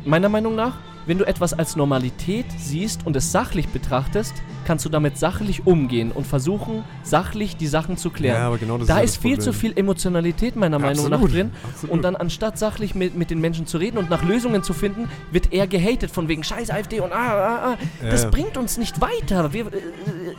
[0.06, 4.34] meiner Meinung nach, wenn du etwas als Normalität siehst und es sachlich betrachtest,
[4.72, 8.38] kannst du damit sachlich umgehen und versuchen, sachlich die Sachen zu klären.
[8.38, 9.54] Ja, aber genau das da ist das viel Problem.
[9.54, 11.52] zu viel Emotionalität meiner Meinung nach drin.
[11.70, 11.94] absolut.
[11.94, 15.10] Und dann anstatt sachlich mit, mit den Menschen zu reden und nach Lösungen zu finden,
[15.30, 17.78] wird er gehatet von wegen Scheiß AfD und ah, ah, ah.
[18.02, 18.30] Das Ja.
[18.30, 19.52] bringt uns nicht weiter.
[19.52, 19.66] Wir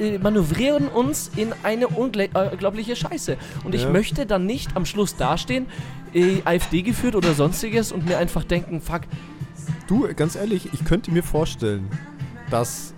[0.01, 3.37] äh, äh, manövrieren uns in eine unglaubliche Scheiße.
[3.65, 3.91] Und ich Ja.
[3.91, 5.67] möchte dann nicht am Schluss dastehen,
[6.15, 9.03] äh, AfD geführt oder sonstiges und mir einfach denken, fuck,
[9.89, 11.87] Du, ganz ehrlich, ich könnte mir vorstellen,
[12.49, 12.95] dass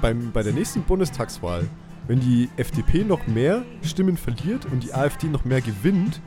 [0.00, 1.64] beim, bei der nächsten Bundestagswahl,
[2.08, 6.20] wenn die FDP noch mehr Stimmen verliert und die AfD noch mehr gewinnt,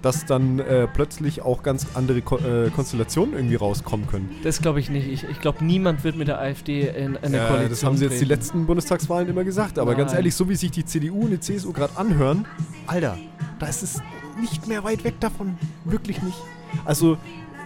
[0.00, 4.30] dass dann äh, plötzlich auch ganz andere Ko äh, Konstellationen irgendwie rauskommen können.
[4.42, 5.06] das glaube ich nicht.
[5.06, 8.04] Ich, ich glaube, niemand wird mit der AfD in eine Äh, Koalition das haben sie
[8.06, 8.28] jetzt die treten.
[8.30, 9.78] letzten Bundestagswahlen immer gesagt.
[9.78, 10.18] Aber ganz Nein.
[10.18, 12.46] ehrlich, so wie sich die CDU und die CSU gerade anhören,
[12.88, 13.16] Alter,
[13.60, 14.02] da ist es
[14.40, 15.56] nicht mehr weit weg davon.
[15.84, 16.38] Wirklich nicht.
[16.84, 17.16] Also,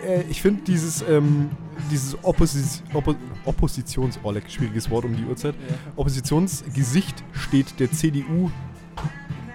[0.04, 1.50] äh, ich finde dieses, ähm,
[1.90, 4.18] dieses Opposi Oppo Oppositions...
[4.22, 5.54] Oh, leck, schwieriges Wort um die Uhrzeit.
[5.54, 5.74] Ja.
[5.96, 8.50] Oppositionsgesicht steht der CDU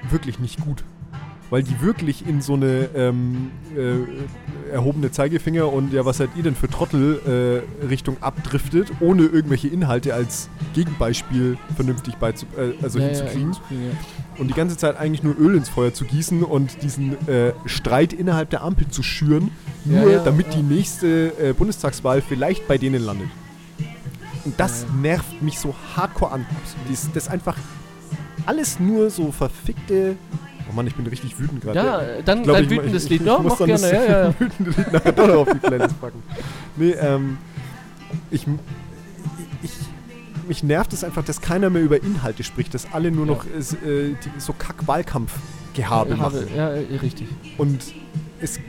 [0.09, 0.83] wirklich nicht gut.
[1.49, 3.95] Weil die wirklich in so eine ähm, äh,
[4.71, 9.67] erhobene Zeigefinger und ja, was seid ihr denn für Trottel äh, Richtung abdriftet, ohne irgendwelche
[9.67, 13.51] Inhalte als Gegenbeispiel vernünftig beizu äh, also Ja, hinzukriegen.
[13.53, 14.39] ja.
[14.39, 18.13] Und die ganze Zeit eigentlich nur Öl ins Feuer zu gießen und diesen äh, Streit
[18.13, 19.51] innerhalb der Ampel zu schüren,
[19.85, 23.27] nur damit die nächste äh, Bundestagswahl vielleicht bei denen landet.
[24.45, 26.45] Und das nervt mich so hardcore an.
[26.89, 27.55] Das, das einfach
[28.45, 30.15] alles nur so verfickte.
[30.71, 31.77] Oh Mann, ich bin richtig wütend gerade.
[31.79, 33.25] Ja, dann Ich glaub, dein ich- wütendes ich- Lied.
[33.25, 33.71] Ja, muss mach gerne.
[33.81, 34.33] das Ja, ja, ja.
[34.39, 36.23] wütende Lied nachher doch auf die Playlist packen.
[36.77, 37.37] Nee, ähm,
[38.29, 38.47] ich,
[39.63, 39.71] ich,
[40.47, 43.33] mich nervt es einfach, dass keiner mehr über Inhalte spricht, dass alle nur Ja.
[43.33, 46.47] noch ist, äh, die, so Kack-Wahlkampf-Gehabe machen.
[46.55, 47.27] Ja, richtig.
[47.57, 47.81] Und
[48.39, 48.59] es,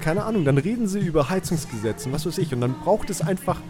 [0.00, 2.52] keine Ahnung, dann reden sie über Heizungsgesetze und was weiß ich.
[2.54, 3.60] Und dann braucht es einfach,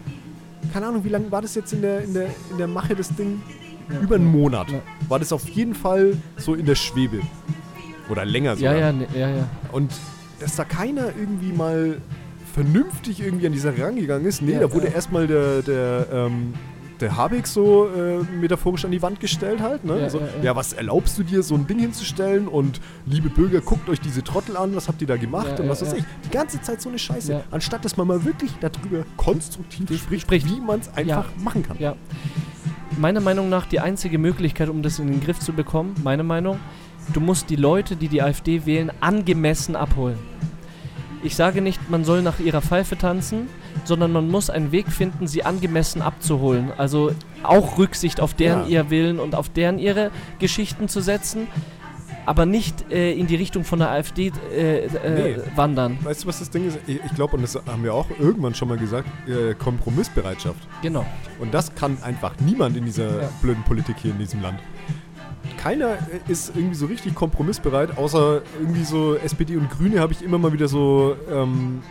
[0.73, 3.13] keine Ahnung, wie lange war das jetzt in der, in der, in der Mache, das
[3.15, 3.41] Ding?
[3.89, 4.25] Ja, Über einen.
[4.25, 4.67] Monat.
[5.07, 7.21] War das auf jeden Fall so in der Schwebe.
[8.09, 8.77] Oder länger Ja, sogar.
[8.77, 9.49] ja, ne, ja, ja.
[9.71, 9.91] Und
[10.39, 11.97] dass da keiner irgendwie mal
[12.53, 14.41] vernünftig irgendwie an die Sache rangegangen ist.
[14.41, 14.93] Nee, Ja, da wurde ja.
[14.93, 16.53] erstmal der, der, ähm,
[16.99, 19.83] der Habeck so äh, metaphorisch an die Wand gestellt halt.
[19.85, 19.99] Ne?
[20.01, 20.55] Ja, so, ja, ja, ja.
[20.55, 22.47] was erlaubst du dir, so ein Ding hinzustellen?
[22.47, 25.47] Und liebe Bürger, guckt euch diese Trottel an, was habt ihr da gemacht?
[25.49, 25.97] Ja, und ja, was weiß ja.
[25.99, 26.03] ich.
[26.25, 27.33] Die ganze Zeit so eine Scheiße.
[27.33, 27.41] Ja.
[27.51, 30.49] Anstatt dass man mal wirklich darüber konstruktiv spricht, spricht.
[30.49, 31.77] wie man es einfach machen kann.
[31.79, 31.95] Ja.
[32.97, 36.57] Meiner Meinung nach die einzige Möglichkeit, um das in den Griff zu bekommen, meine Meinung,
[37.13, 40.17] du musst die Leute, die die AfD wählen, angemessen abholen.
[41.23, 43.49] Ich sage nicht, man soll nach ihrer Pfeife tanzen,
[43.85, 46.71] sondern man muss einen Weg finden, sie angemessen abzuholen.
[46.77, 47.11] Also
[47.43, 48.83] auch Rücksicht auf deren Ja.
[48.83, 51.47] ihr Willen und auf deren ihre Geschichten zu setzen,
[52.27, 54.89] aber nicht äh, in die Richtung von der AfD äh, äh,
[55.35, 55.41] Nee.
[55.55, 55.97] wandern.
[56.03, 56.77] Weißt du, was das Ding ist?
[56.85, 60.59] Ich, ich glaube, und das haben wir auch irgendwann schon mal gesagt, äh, Kompromissbereitschaft.
[60.81, 61.05] Genau.
[61.39, 63.29] Und das kann einfach niemand in dieser Ja.
[63.41, 64.59] blöden Politik hier in diesem Land.
[65.57, 70.37] Keiner ist irgendwie so richtig kompromissbereit, außer irgendwie so SPD und Grüne habe ich immer
[70.37, 71.81] mal wieder so, ähm,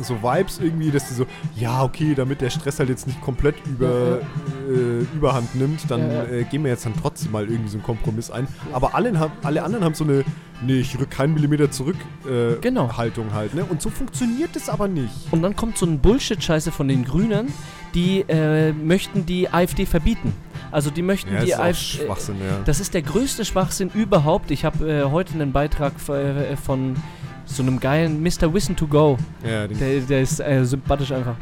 [0.00, 3.56] so Vibes irgendwie, dass die so, ja, okay, damit der Stress halt jetzt nicht komplett
[3.66, 4.20] über,
[4.68, 6.00] Äh, Überhand nimmt, dann.
[6.10, 8.48] Äh, gehen wir jetzt dann trotzdem mal irgendwie so einen Kompromiss ein.
[8.72, 10.24] Aber alle, haben, alle anderen haben so eine,
[10.62, 11.96] nee, ich rück keinen Millimeter zurück
[12.26, 12.96] äh, Genau.
[12.96, 13.54] Haltung halt.
[13.54, 13.62] Ne?
[13.64, 15.12] Und so funktioniert es aber nicht.
[15.32, 17.52] Und dann kommt so ein Bullshit-Scheiße von den Grünen,
[17.94, 20.32] die äh, möchten die AfD verbieten.
[20.70, 22.04] Also die möchten die ist auch AfD.
[22.04, 22.58] Schwachsinn, ja.
[22.64, 24.50] Das ist der größte Schwachsinn überhaupt.
[24.50, 26.96] Ich habe äh, heute einen Beitrag äh, von
[27.44, 28.52] so einem geilen Mr.
[28.52, 29.18] Wissen to Go.
[29.44, 31.36] ja Der, der ist äh, sympathisch einfach.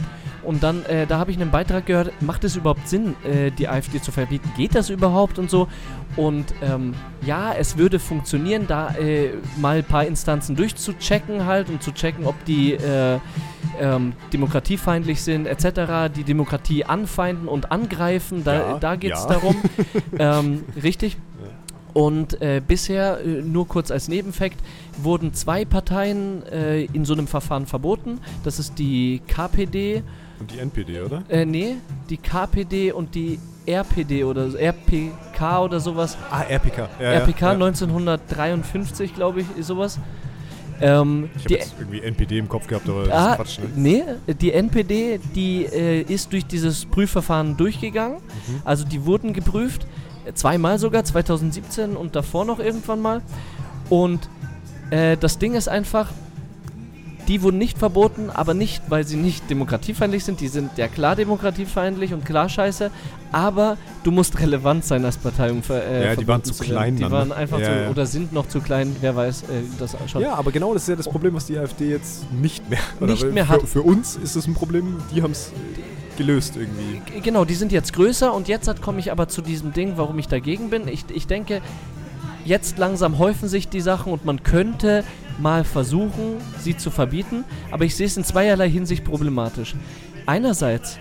[0.44, 3.68] Und dann, äh, da habe ich einen Beitrag gehört, macht es überhaupt Sinn, äh, die
[3.68, 4.50] AfD zu verbieten?
[4.56, 5.68] Geht das überhaupt und so?
[6.16, 11.82] Und ähm, ja, es würde funktionieren, da äh, mal ein paar Instanzen durchzuchecken halt und
[11.82, 13.18] zu checken, ob die äh,
[13.80, 18.44] ähm, demokratiefeindlich sind etc., die Demokratie anfeinden und angreifen.
[18.44, 19.28] Da, Ja, da geht es ja.
[19.28, 19.56] darum.
[20.18, 21.16] ähm, richtig.
[21.42, 21.48] Ja.
[21.94, 24.58] Und äh, bisher, äh, nur kurz als Nebenfakt,
[25.02, 28.20] wurden zwei Parteien äh, in so einem Verfahren verboten.
[28.44, 30.02] Das ist die KPD,
[30.42, 31.22] und die NPD, oder?
[31.28, 31.76] äh, nee,
[32.10, 36.18] die KPD und die RPD oder RPK oder sowas.
[36.30, 36.88] Ah, RPK.
[37.00, 37.52] Ja, RPK ja.
[37.52, 39.98] 1953, glaube ich, ist sowas.
[40.80, 43.66] Ähm, Ich habe jetzt irgendwie NPD im Kopf gehabt, aber das ah, ist Quatsch, ne?
[43.76, 48.16] nee, die NPD, die äh, ist durch dieses Prüfverfahren durchgegangen.
[48.16, 48.62] Mhm.
[48.64, 49.86] Also die wurden geprüft,
[50.34, 53.22] zweimal sogar, 2017 und davor noch irgendwann mal.
[53.90, 54.28] Und
[54.90, 56.08] äh, das Ding ist einfach,
[57.32, 60.42] Die wurden nicht verboten, aber nicht, weil sie nicht demokratiefeindlich sind.
[60.42, 62.90] Die sind ja klar demokratiefeindlich und klar scheiße.
[63.32, 66.62] Aber du musst relevant sein als Partei, um ver, äh, Ja, die waren zu zu
[66.62, 67.34] klein Die waren ne?
[67.34, 67.88] einfach Ja, zu, ja.
[67.88, 69.46] oder sind noch zu klein, wer weiß äh,
[69.78, 70.20] das schon.
[70.20, 73.32] Ja, aber genau das ist ja das Problem, was die AfD jetzt nicht mehr Nicht
[73.32, 73.62] mehr für, hat.
[73.62, 75.52] Für uns ist es ein Problem, die haben es
[76.18, 77.00] gelöst irgendwie.
[77.22, 80.28] Genau, die sind jetzt größer und jetzt komme ich aber zu diesem Ding, warum ich
[80.28, 80.86] dagegen bin.
[80.86, 81.62] Ich, ich denke,
[82.44, 85.04] jetzt langsam häufen sich die Sachen und man könnte
[85.42, 89.74] mal versuchen, sie zu verbieten, aber ich sehe es in zweierlei Hinsicht problematisch.
[90.26, 90.98] Einerseits,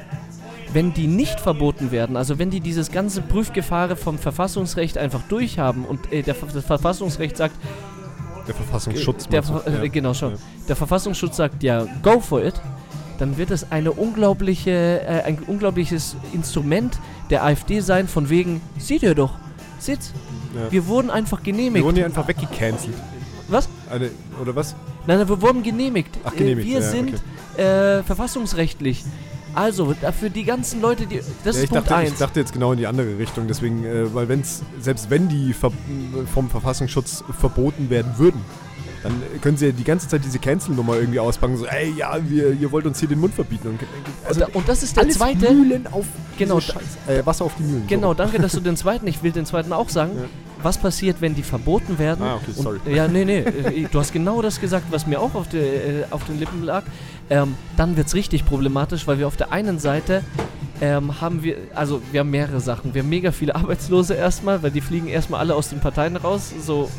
[0.74, 5.86] wenn die nicht verboten werden, also wenn die dieses ganze Prüfgefahre vom Verfassungsrecht einfach durchhaben
[5.86, 7.56] und äh, der, das Verfassungsrecht sagt,
[8.48, 9.28] Der Verfassungsschutz.
[9.28, 9.44] der?
[9.44, 9.88] Ver- äh, Ja.
[9.92, 10.32] genau schon.
[10.34, 10.38] Ja.
[10.70, 12.56] Der Verfassungsschutz sagt ja, go for it.
[13.20, 14.72] Dann wird es eine unglaubliche,
[15.06, 16.98] äh, ein unglaubliches Instrument
[17.30, 19.34] der AfD sein, von wegen, seht ihr doch,
[19.78, 20.00] seht,
[20.56, 20.72] Ja.
[20.72, 21.86] wir wurden einfach Wir genehmigt.
[21.86, 22.96] wurden ja einfach weggecancelt.
[23.52, 23.68] Was?
[23.90, 24.10] Eine,
[24.42, 24.76] oder was?
[25.06, 26.18] Nein, nein, wir wurden genehmigt.
[26.24, 27.22] Ach, Äh, genehmigt, Wir ja, sind
[27.58, 29.04] äh, verfassungsrechtlich.
[29.54, 31.18] Also, für die ganzen Leute, die.
[31.18, 32.20] Das Ja, ist ich, Punkt dachte, ich 1.
[32.20, 35.72] dachte jetzt genau in die andere Richtung, deswegen, äh, weil wenn's, selbst wenn die ver
[36.34, 38.40] vom Verfassungsschutz verboten werden würden,
[39.04, 42.54] dann können sie ja die ganze Zeit diese Cancel-Nummer irgendwie auspacken, so, ey, ja, wir,
[42.54, 43.70] ihr wollt uns hier den Mund verbieten.
[43.70, 43.80] Und,
[44.26, 45.52] also, und, und das ist der alles zweite.
[45.54, 46.06] Mühlen auf
[46.38, 47.88] Genau, Scheiß, äh, Wasser auf die Mühlen.
[47.88, 48.14] Genau, so.
[48.16, 50.12] danke, dass du den zweiten, ich will den zweiten auch sagen.
[50.16, 50.24] Ja.
[50.64, 52.24] Was passiert, wenn die verboten werden?
[52.24, 52.80] Ah, okay, sorry.
[52.86, 56.02] Und, ja, nee, nee, äh, du hast genau das gesagt, was mir auch auf, de,
[56.02, 56.84] äh, auf den Lippen lag.
[57.30, 60.24] Ähm, dann wird es richtig problematisch, weil wir auf der einen Seite
[60.82, 62.94] ähm, haben wir, also wir haben mehrere Sachen.
[62.94, 66.52] Wir haben mega viele Arbeitslose erstmal, weil die fliegen erstmal alle aus den Parteien raus.
[66.62, 66.90] So,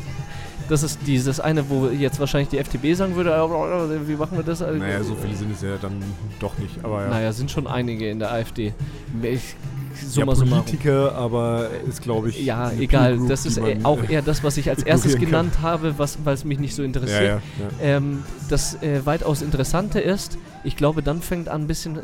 [0.69, 4.43] das ist dieses eine, wo jetzt wahrscheinlich die FDP sagen würde, äh, wie machen wir
[4.43, 4.61] das?
[4.61, 6.01] Naja, so viele sind es ja dann
[6.39, 7.09] doch nicht, aber ja.
[7.09, 8.73] Naja, sind schon einige in der AfD.
[9.21, 9.55] Ich,
[10.01, 10.65] ja, summa summarum.
[10.65, 12.43] Politiker, aber ist, glaube ich.
[12.43, 13.17] Ja, egal.
[13.17, 15.97] Group, Das ist äh, auch äh, eher das, was ich als erstes ignorieren genannt habe,
[15.97, 17.21] was, weil es mich nicht so Ja, interessiert.
[17.21, 17.97] ja, ja.
[17.97, 22.01] Ähm, das äh, weitaus Interessante ist, ich glaube, dann fängt an, ein bisschen äh,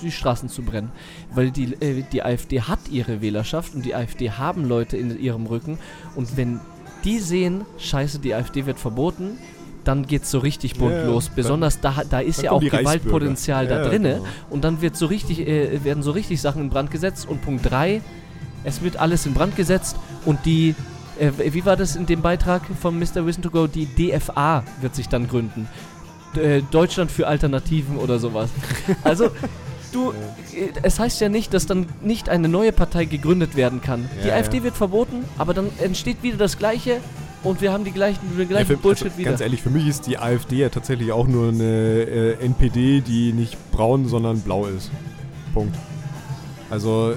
[0.00, 0.90] die Straßen zu brennen.
[1.34, 5.46] Weil die, äh, die AfD hat ihre Wählerschaft und die AfD haben Leute in ihrem
[5.46, 5.78] Rücken.
[6.14, 6.60] Und wenn
[7.04, 9.38] die sehen, scheiße, die AfD wird verboten,
[9.84, 11.04] dann geht's so richtig bunt ja.
[11.06, 11.26] los.
[11.26, 12.68] Dann- Besonders da, da ist dann ja auch die.
[12.70, 14.12] Gewaltpotenzial Ja, da ja, drinne.
[14.14, 14.26] genau.
[14.50, 17.26] Und dann wird so richtig, äh, werden so richtig Sachen in Brand gesetzt.
[17.28, 18.00] Und Punkt 3,
[18.64, 20.74] es wird alles in Brand gesetzt und die,
[21.18, 23.26] äh, wie war das in dem Beitrag von Mr.
[23.26, 23.66] Wissen to Go?
[23.66, 25.68] Die DFA wird sich dann gründen.
[26.36, 28.50] D äh, Deutschland für Alternativen oder sowas.
[29.04, 29.30] Also,
[29.92, 34.08] du, äh, es heißt ja nicht, dass dann nicht eine neue Partei gegründet werden kann.
[34.24, 34.62] die Ja, AfD ja.
[34.64, 37.00] wird verboten, aber dann entsteht wieder das Gleiche
[37.44, 39.30] und wir haben die gleichen, den Ja, gleichen für, Bullshit also, wieder.
[39.30, 43.32] Ganz ehrlich, für mich ist die AfD ja tatsächlich auch nur eine äh, NPD, die
[43.32, 44.90] nicht braun, sondern blau ist.
[45.54, 45.76] Punkt.
[46.70, 47.14] Also,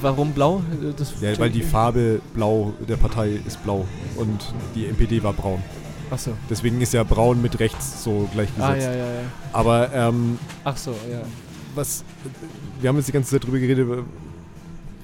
[0.00, 0.62] Warum blau?
[0.96, 5.62] Das ja, weil die Farbe blau der Partei ist blau und die NPD war braun.
[6.10, 6.32] Achso.
[6.48, 8.66] Deswegen ist ja braun mit rechts so gleichgesetzt.
[8.66, 9.20] Ah, ja, ja, ja.
[9.52, 11.22] Aber ähm, Ach so, ja.
[11.74, 12.04] was,
[12.80, 13.88] wir haben jetzt die ganze Zeit drüber geredet,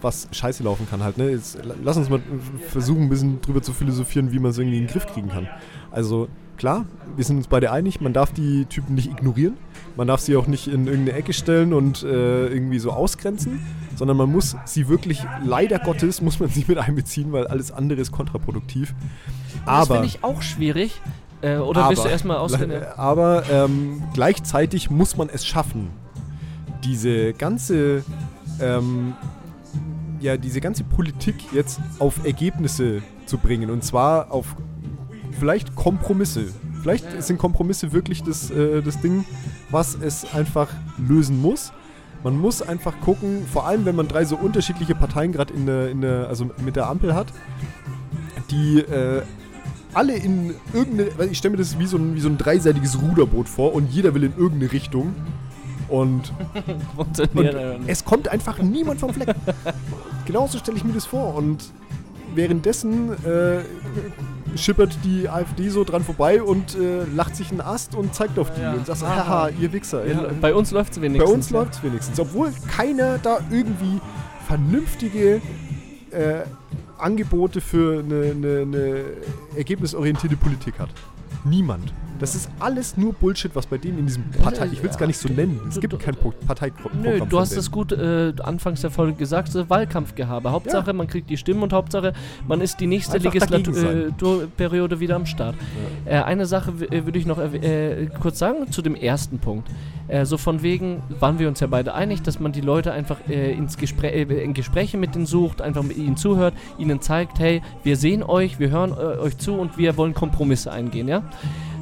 [0.03, 1.19] was scheiße laufen kann halt.
[1.19, 1.31] Ne?
[1.31, 2.21] Jetzt, la- lass uns mal
[2.69, 5.49] versuchen, ein bisschen drüber zu philosophieren, wie man es irgendwie in den Griff kriegen kann.
[5.91, 6.85] Also klar,
[7.17, 9.55] wir sind uns beide einig, man darf die Typen nicht ignorieren.
[9.97, 13.61] Man darf sie auch nicht in irgendeine Ecke stellen und äh, irgendwie so ausgrenzen,
[13.97, 18.01] sondern man muss sie wirklich, leider Gottes, muss man sie mit einbeziehen, weil alles andere
[18.01, 18.95] ist kontraproduktiv.
[19.65, 21.01] das Aber finde ich auch schwierig.
[21.43, 22.71] Äh, oder willst du erstmal ausreden?
[22.71, 25.89] Le- Aber ähm, gleichzeitig muss man es schaffen,
[26.85, 28.05] diese ganze,
[28.61, 29.15] ähm,
[30.21, 33.71] ja, diese ganze Politik jetzt auf Ergebnisse zu bringen.
[33.71, 34.55] Und zwar auf
[35.39, 36.47] vielleicht Kompromisse.
[36.83, 39.25] Vielleicht sind Kompromisse wirklich das, äh, das Ding,
[39.71, 41.73] was es einfach lösen muss.
[42.23, 45.91] Man muss einfach gucken, vor allem wenn man drei so unterschiedliche Parteien gerade in der,
[45.91, 47.29] in der, also mit der Ampel hat,
[48.51, 49.23] die äh,
[49.95, 53.49] alle in irgendeine, ich stelle mir das wie so, ein, wie so ein dreiseitiges Ruderboot
[53.49, 55.15] vor und jeder will in irgendeine Richtung.
[55.89, 56.33] Und,
[56.97, 57.19] und
[57.87, 59.35] es kommt einfach niemand vom Fleck.
[60.31, 61.35] Genauso stelle ich mir das vor.
[61.35, 61.65] Und
[62.37, 63.63] währenddessen äh,
[64.57, 68.53] schippert die AfD so dran vorbei und äh, lacht sich einen Ast und zeigt auf
[68.55, 68.73] die Ja.
[68.75, 69.27] und sagt, Aha.
[69.27, 70.07] haha, ihr Wichser.
[70.07, 71.33] Ja, Ja, bei uns läuft es bei wenigstens.
[71.33, 72.21] uns läuft es wenigstens.
[72.21, 74.01] Obwohl keiner da irgendwie
[74.47, 75.41] vernünftige
[76.13, 76.43] äh,
[76.99, 79.05] Angebote für eine, eine, eine
[79.57, 80.91] ergebnisorientierte Politik hat.
[81.45, 81.93] Niemand.
[82.21, 84.69] Das ist alles nur Bullshit, was bei denen in diesem Partei...
[84.73, 85.59] Ich will es gar nicht so nennen.
[85.69, 86.15] Es gibt kein
[86.47, 87.01] Parteiprogramm.
[87.03, 90.51] Nö, du hast es gut äh, anfangs der Folge gesagt, so Wahlkampfgehabe.
[90.53, 92.13] Hauptsache, man kriegt die Stimmen und Hauptsache,
[92.47, 93.19] man ist die nächste.
[93.19, 95.55] Legislaturperiode wieder am Start.
[96.05, 99.69] Äh, eine Sache äh, würde ich noch äh, kurz sagen zu dem ersten Punkt.
[100.09, 103.19] Äh, so von wegen waren wir uns ja beide einig, dass man die Leute einfach
[103.29, 107.39] äh, ins Gespräch, äh, in Gespräche mit denen sucht, einfach mit ihnen zuhört, ihnen zeigt,
[107.39, 111.23] hey, wir sehen euch, wir hören äh, euch zu und wir wollen Kompromisse eingehen, ja?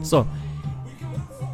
[0.03, 0.27] So.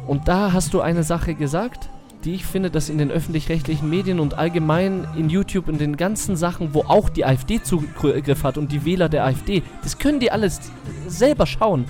[0.07, 1.89] Und da hast du eine Sache gesagt,
[2.23, 6.35] die ich finde, dass in den öffentlich-rechtlichen Medien und allgemein in YouTube in den ganzen
[6.35, 10.31] Sachen, wo auch die AfD Zugriff hat und die Wähler der AfD, das können die
[10.31, 10.59] alles
[11.07, 11.85] selber schauen.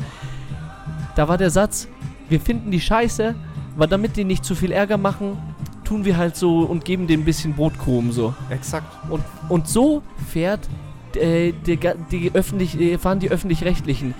[1.15, 1.87] Da war der Satz,
[2.27, 3.33] wir finden die scheiße,
[3.75, 5.37] aber damit die nicht zu viel Ärger machen,
[5.85, 8.33] tun wir halt so und geben denen ein bisschen Brotkrumen so.
[8.49, 8.87] Exakt.
[9.09, 10.67] Und, und so fährt
[11.15, 11.79] äh, die,
[12.11, 14.13] die öffentlich, äh, fahren die öffentlich-rechtlichen.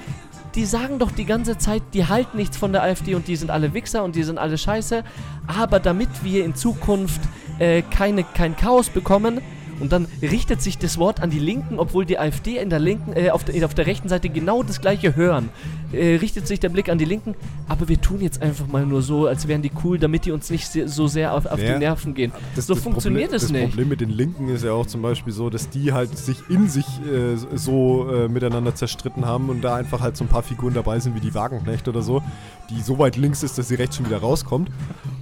[0.55, 3.51] Die sagen doch die ganze Zeit, die halten nichts von der AfD und die sind
[3.51, 5.03] alle Wichser und die sind alle scheiße.
[5.47, 7.19] Aber damit wir in Zukunft
[7.59, 9.41] äh, keine, kein Chaos bekommen,
[9.79, 13.13] und dann richtet sich das Wort an die Linken, obwohl die AfD in der linken,
[13.15, 15.49] äh, auf, der, auf der rechten Seite genau das gleiche hören.
[15.91, 17.35] Äh, richtet sich der Blick an die Linken,
[17.67, 20.49] aber wir tun jetzt einfach mal nur so, als wären die cool, damit die uns
[20.49, 22.31] nicht so sehr auf, auf ja, die Nerven gehen.
[22.55, 23.63] Das, so das funktioniert es nicht.
[23.63, 26.37] Das Problem mit den Linken ist ja auch zum Beispiel so, dass die halt sich
[26.49, 30.43] in sich äh, so äh, miteinander zerstritten haben und da einfach halt so ein paar
[30.43, 32.21] Figuren dabei sind wie die Wagenknecht oder so,
[32.69, 34.69] die so weit links ist, dass sie rechts schon wieder rauskommt.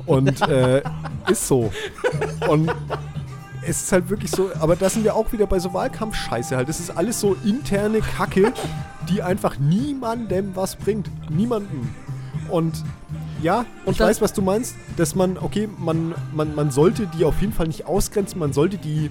[0.05, 0.81] Und äh,
[1.29, 1.71] ist so.
[2.49, 2.71] Und
[3.67, 6.69] es ist halt wirklich so, aber da sind wir auch wieder bei so Wahlkampfscheiße halt.
[6.69, 8.53] Das ist alles so interne Kacke,
[9.09, 11.09] die einfach niemandem was bringt.
[11.29, 11.89] Niemandem.
[12.49, 12.83] Und
[13.41, 17.25] ja, und ich weiß, was du meinst, dass man, okay, man, man, man sollte die
[17.25, 19.09] auf jeden Fall nicht ausgrenzen, man sollte die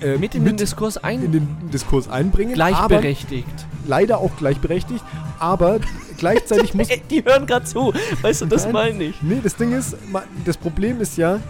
[0.00, 2.54] äh, mit in mit den Diskurs ein in den Diskurs einbringen.
[2.54, 3.66] Gleichberechtigt.
[3.86, 5.04] leider auch gleichberechtigt,
[5.40, 5.80] aber
[6.18, 6.88] gleichzeitig muss.
[7.10, 9.22] Die hören gerade zu, weißt du, das meine ich.
[9.22, 9.96] Nee, das Ding ist,
[10.44, 11.40] das Problem ist ja,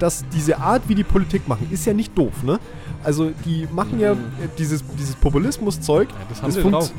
[0.00, 2.58] dass diese Art, wie die Politik machen, ist ja nicht doof, ne?
[3.04, 4.00] Also die machen mhm.
[4.00, 4.16] ja
[4.58, 6.08] dieses, dieses Populismus-Zeug.
[6.08, 6.92] Ja, das haben das drauf.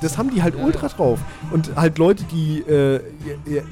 [0.00, 1.20] Das haben die halt ja, ultra drauf.
[1.50, 3.00] Und halt Leute, die äh,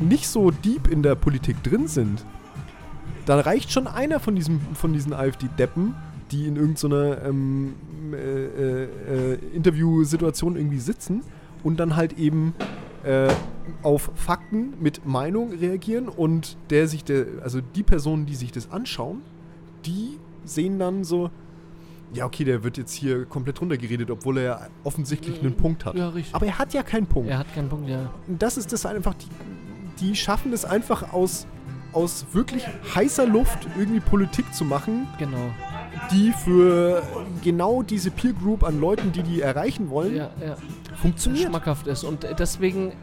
[0.01, 2.25] nicht so deep in der Politik drin sind,
[3.27, 5.95] da reicht schon einer von, diesem, von diesen AfD-Deppen,
[6.31, 7.75] die in irgendeiner so ähm,
[8.13, 11.23] äh, äh, Interviewsituation irgendwie sitzen
[11.63, 12.55] und dann halt eben
[13.05, 13.29] äh,
[13.83, 18.71] auf Fakten mit Meinung reagieren und der sich der, also die Personen, die sich das
[18.71, 19.23] anschauen,
[19.87, 21.31] die sehen dann so,
[22.13, 25.97] ja, okay, der wird jetzt hier komplett runtergeredet, obwohl er ja offensichtlich einen Punkt hat.
[25.97, 26.35] Ja, richtig.
[26.35, 27.29] Aber er hat ja keinen Punkt.
[27.29, 28.11] Er hat keinen Punkt, ja.
[28.29, 29.27] Und das ist das einfach, die,
[30.01, 31.47] die schaffen es einfach aus,
[31.93, 35.09] aus wirklich heißer Luft irgendwie Politik zu machen.
[35.19, 35.51] Genau.
[36.13, 37.03] Die für
[37.43, 40.57] genau diese Peer Group an Leuten, die die erreichen wollen, ja, ja
[40.97, 41.49] funktioniert.
[41.49, 42.05] schmackhaft ist.
[42.05, 42.95] Und deswegen äh,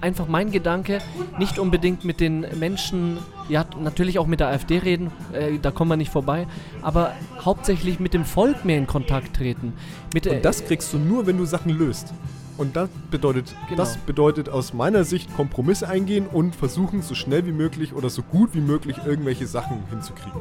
[0.00, 0.98] einfach mein Gedanke,
[1.38, 3.18] nicht unbedingt mit den Menschen,
[3.48, 6.46] ja, natürlich auch mit der AfD reden, äh, da kommen wir nicht vorbei,
[6.82, 7.12] aber
[7.44, 9.72] hauptsächlich mit dem Volk mehr in Kontakt treten.
[10.14, 12.12] Mit, und das kriegst du nur, wenn du Sachen löst.
[12.58, 13.76] Und das bedeutet, genau.
[13.76, 18.22] das bedeutet aus meiner Sicht Kompromisse eingehen und versuchen, so schnell wie möglich oder so
[18.22, 20.40] gut wie möglich irgendwelche Sachen hinzukriegen.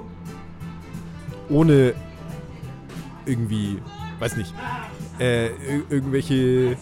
[1.47, 1.93] Ohne
[3.27, 3.77] irgendwie,
[4.19, 4.51] weiß nicht,
[5.19, 5.47] äh,
[5.89, 6.77] irgendwelche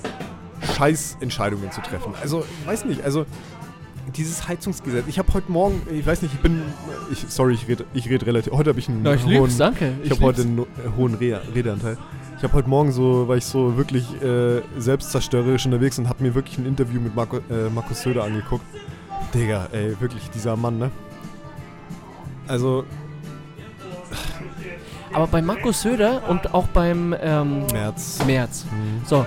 [0.76, 2.14] Scheißentscheidungen zu treffen.
[2.22, 3.26] Also, weiß nicht, also
[4.16, 5.06] dieses Heizungsgesetz.
[5.08, 6.62] Ich habe heute Morgen, ich weiß nicht, ich bin,
[7.12, 9.94] ich, sorry, ich rede ich red relativ, heute habe ich einen ja, ich hohen, danke.
[10.02, 10.66] Ich, ich habe heute einen
[10.98, 11.98] hohen Re Redeanteil.
[12.38, 16.36] Ich habe heute Morgen so, war ich so wirklich äh, selbstzerstörerisch unterwegs und habe mir
[16.36, 18.66] wirklich ein Interview mit Marco, äh, Markus Söder angeguckt.
[19.34, 20.92] Digga, ey, wirklich dieser Mann, ne?
[22.48, 22.86] Also,
[25.16, 28.20] aber bei Markus Söder und auch beim ähm, März.
[28.28, 28.66] März.
[28.66, 29.05] Mhm.
[29.05, 29.26] So,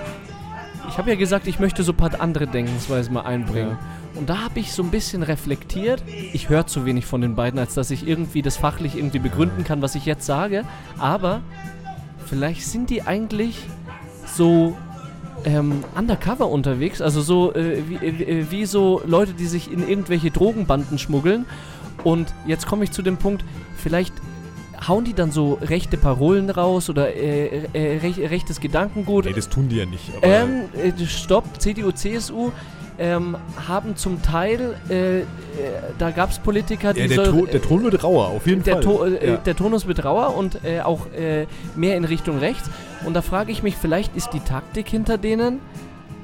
[0.87, 3.71] ich habe ja gesagt, ich möchte so ein paar andere Denkensweisen mal einbringen.
[3.71, 3.79] Ja.
[4.19, 6.03] Und da habe ich so ein bisschen reflektiert.
[6.31, 9.63] Ich höre zu wenig von den beiden, als dass ich irgendwie das fachlich irgendwie begründen
[9.63, 10.63] kann, was ich jetzt sage.
[10.99, 11.41] Aber
[12.27, 13.57] vielleicht sind die eigentlich
[14.27, 14.77] so
[15.43, 20.29] ähm, undercover unterwegs, also so äh, wie, äh, wie so Leute, die sich in irgendwelche
[20.29, 21.47] Drogenbanden schmuggeln.
[22.03, 23.43] Und jetzt komme ich zu dem Punkt,
[23.75, 24.13] vielleicht
[24.87, 29.25] hauen die dann so rechte Parolen raus oder äh, äh, rech, rechtes Gedankengut?
[29.25, 30.03] Nee, das tun die ja nicht.
[30.21, 32.51] Ähm, äh, stopp, CDU, CSU
[32.97, 35.23] ähm, haben zum Teil, äh, äh
[35.97, 37.01] da gab es Politiker, die.
[37.01, 38.83] Ja, der, soll, der, Ton wird rauer, auf jeden der Fall.
[38.83, 39.37] To äh, ja.
[39.37, 41.07] Der Tonus wird rauer und auch
[41.75, 42.69] mehr in Richtung rechts.
[43.05, 45.59] Und da frage ich mich, vielleicht ist die Taktik hinter denen,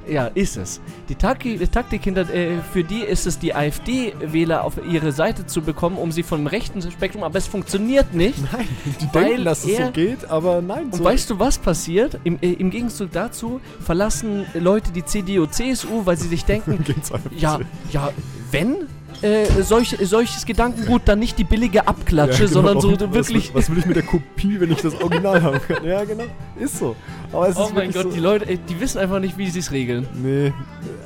[0.07, 0.81] ja, ist es.
[1.09, 5.61] Die Taktik, Taktik hinter, äh, für die ist es, die AfD-Wähler auf ihre Seite zu
[5.61, 8.37] bekommen, um sie vom rechten Spektrum, aber es funktioniert nicht.
[8.51, 8.67] Nein,
[9.01, 10.85] die denken, dass es so geht, aber nein.
[10.85, 12.19] Und so weißt du, was passiert?
[12.23, 16.83] Im, äh, Im Gegenzug dazu verlassen Leute die CDU, CSU, weil sie sich denken,
[17.35, 17.59] ja,
[17.91, 18.11] ja,
[18.51, 18.87] wenn,
[19.21, 22.53] äh, solch, solches Gedankengut dann nicht die billige Abklatsche, ja, genau.
[22.53, 23.53] sondern so was, wirklich.
[23.53, 25.85] Was, will ich mit der Kopie, wenn ich das Original haben kann?
[25.85, 26.25] Ja, genau.
[26.59, 26.95] Ist so.
[27.31, 29.49] Aber es oh ist mein Gott, so die Leute, ey, die wissen einfach nicht, wie
[29.49, 30.07] sie es regeln.
[30.13, 30.53] Nee,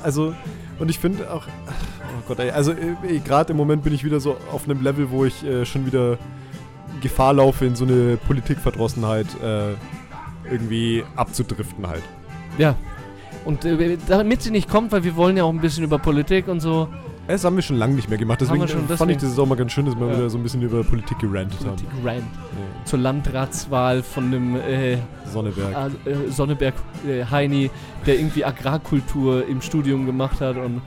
[0.02, 0.34] also,
[0.78, 1.46] und ich finde auch.
[1.46, 2.74] Oh Gott, ey, also
[3.24, 6.18] gerade im Moment bin ich wieder so auf einem Level, wo ich äh, schon wieder
[7.00, 9.74] Gefahr laufe, in so eine Politikverdrossenheit äh,
[10.50, 12.02] irgendwie abzudriften halt.
[12.58, 12.74] Ja.
[13.44, 16.48] Und äh, damit sie nicht kommt, weil wir wollen ja auch ein bisschen über Politik
[16.48, 16.88] und so
[17.26, 18.40] Das haben wir schon lange nicht mehr gemacht.
[18.40, 19.32] Deswegen, schon, fand ich deswegen.
[19.32, 20.16] das auch mal ganz schön, dass wir Ja.
[20.16, 22.06] wieder so ein bisschen über Politik gerantet Politik haben.
[22.06, 22.18] Rand.
[22.18, 22.84] Ja.
[22.84, 24.96] Zur Landratswahl von dem äh,
[25.32, 25.90] Sonneberg.
[26.04, 26.74] Äh, Sonneberg
[27.06, 27.70] äh, Heini,
[28.04, 30.80] der irgendwie Agrarkultur im Studium gemacht hat und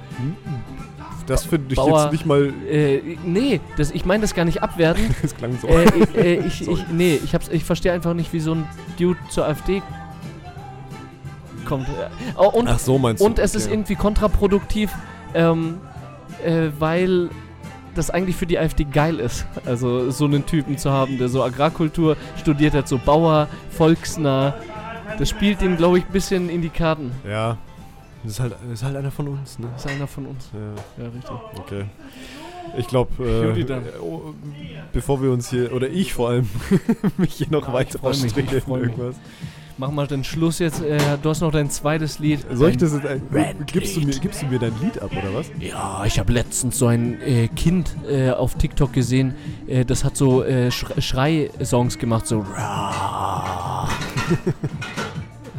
[1.27, 2.51] Das finde ich Bauer- jetzt nicht mal.
[2.69, 5.15] äh, nee, das, ich meine das gar nicht abwerten.
[5.21, 5.67] Das klang so.
[5.69, 8.67] äh, ich, äh, ich, ich, nee, ich, hab's- ich verstehe einfach nicht, wie so ein
[8.99, 9.81] Dude zur AfD
[11.65, 11.87] kommt.
[11.87, 11.91] Äh,
[12.37, 13.25] oh, und Ach so meinst du.
[13.25, 13.75] und es ist okay.
[13.75, 14.91] irgendwie kontraproduktiv,
[15.33, 15.77] ähm,
[16.45, 17.29] äh, weil
[17.95, 19.45] das eigentlich für die AfD geil ist.
[19.65, 24.55] Also so einen Typen zu haben, der so Agrarkultur studiert hat, so Bauer, volksnah.
[25.19, 27.11] Das spielt ihm, glaube ich, ein bisschen in die Karten.
[27.27, 27.57] Ja.
[28.23, 29.67] Das ist halt, das ist halt einer von uns, ne?
[29.73, 30.49] Das ist einer von uns.
[30.53, 31.35] Ja, Ja, richtig.
[31.59, 31.85] okay.
[32.77, 34.33] Ich glaube, äh, oh,
[34.93, 36.49] bevor wir uns hier, oder ich vor allem,
[37.17, 38.95] mich hier noch Ja, weiter ich freu mich,
[39.77, 40.83] Mach mal den Schluss jetzt.
[40.83, 42.45] Äh, du hast noch dein zweites Lied.
[42.51, 43.21] Soll ich das jetzt, ein,
[43.65, 45.47] gibst, du mir, gibst du mir dein Lied ab, oder was?
[45.59, 49.33] Ja, ich habe letztens so ein äh, Kind äh, auf TikTok gesehen,
[49.67, 52.45] äh, das hat so äh, Sch Schrei-Songs gemacht, so.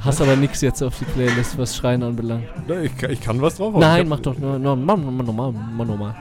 [0.04, 2.44] Hast aber nichts jetzt auf die Playlist, was Schreien anbelangt.
[2.68, 3.74] Na, ich, kann- ich kann was drauf.
[3.74, 6.14] aber Nein, ich mach doch nur, nur mach, mach normal, mach normal.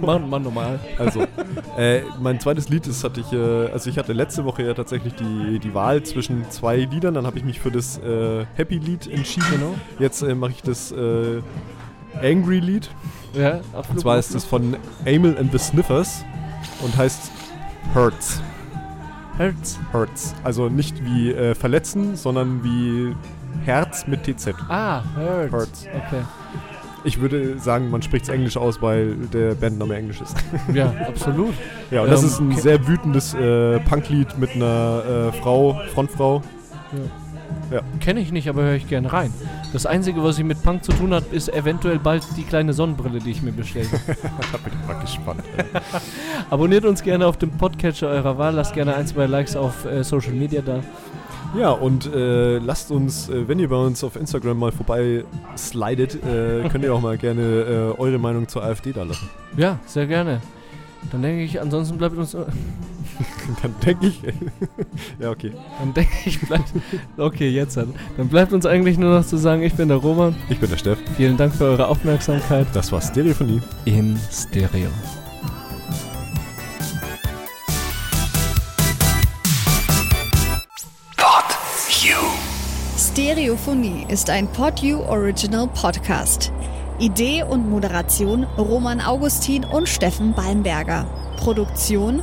[0.00, 0.80] mach, mach normal.
[0.98, 1.24] Also,
[1.78, 5.14] äh, mein zweites Lied, das hatte ich, äh, also ich hatte letzte Woche ja tatsächlich
[5.14, 9.46] die, die Wahl zwischen zwei Liedern, dann habe ich mich für das äh, Happy-Lied entschieden.
[9.50, 9.74] Genau.
[10.00, 11.40] Jetzt äh, mache ich das äh,
[12.20, 12.90] Angry-Lied.
[13.34, 14.00] Ja, Und absolut.
[14.02, 14.76] zwar ist das von
[15.06, 16.24] Amel and the Sniffers
[16.82, 17.30] und heißt
[17.94, 18.40] Hurts.
[19.36, 19.78] Herz.
[19.92, 20.34] Hurts.
[20.44, 23.14] Also nicht wie äh, verletzen, sondern wie
[23.64, 24.54] Herz mit TZ.
[24.68, 25.52] Ah, Herz.
[25.52, 25.86] Hurts.
[25.86, 26.22] Okay.
[27.04, 30.36] Ich würde sagen, man spricht es Englisch aus, weil der Bandname Englisch ist.
[30.72, 31.54] Ja, absolut.
[31.90, 36.42] Ja, und das Ähm, ist ein sehr wütendes äh, Punklied mit einer äh, Frau, Frontfrau.
[38.00, 39.32] Kenne ich nicht, aber höre ich gerne rein.
[39.72, 43.18] Das Einzige, was ich mit Punk zu tun hat, ist eventuell bald die kleine Sonnenbrille,
[43.18, 43.86] die ich mir bestelle.
[44.52, 45.42] Da bin ich mal gespannt.
[46.50, 50.04] Abonniert uns gerne auf dem Podcatcher eurer Wahl, lasst gerne ein, zwei Likes auf äh,
[50.04, 50.80] Social Media da.
[51.56, 55.24] Ja, und äh, lasst uns, äh, wenn ihr bei uns auf Instagram mal vorbei
[55.56, 59.28] slidet, äh, könnt ihr auch mal gerne äh, eure Meinung zur AfD da lassen.
[59.56, 60.40] Ja, sehr gerne.
[61.10, 62.36] Dann denke ich, ansonsten bleibt uns.
[63.62, 64.20] Dann denke ich.
[65.20, 65.52] ja, okay.
[65.78, 66.72] Dann denke ich, bleibt.
[67.16, 67.88] Okay, jetzt halt.
[68.16, 70.34] Dann bleibt uns eigentlich nur noch zu sagen, ich bin der Roman.
[70.48, 70.98] Ich bin der Steff.
[71.16, 73.60] Vielen Dank für eure Aufmerksamkeit Das war Stereophonie.
[73.84, 74.88] in Stereo.
[83.12, 86.50] Stereophonie ist ein PodU Original Podcast.
[86.98, 91.06] Idee und Moderation Roman Augustin und Steffen Balmberger.
[91.36, 92.22] Produktion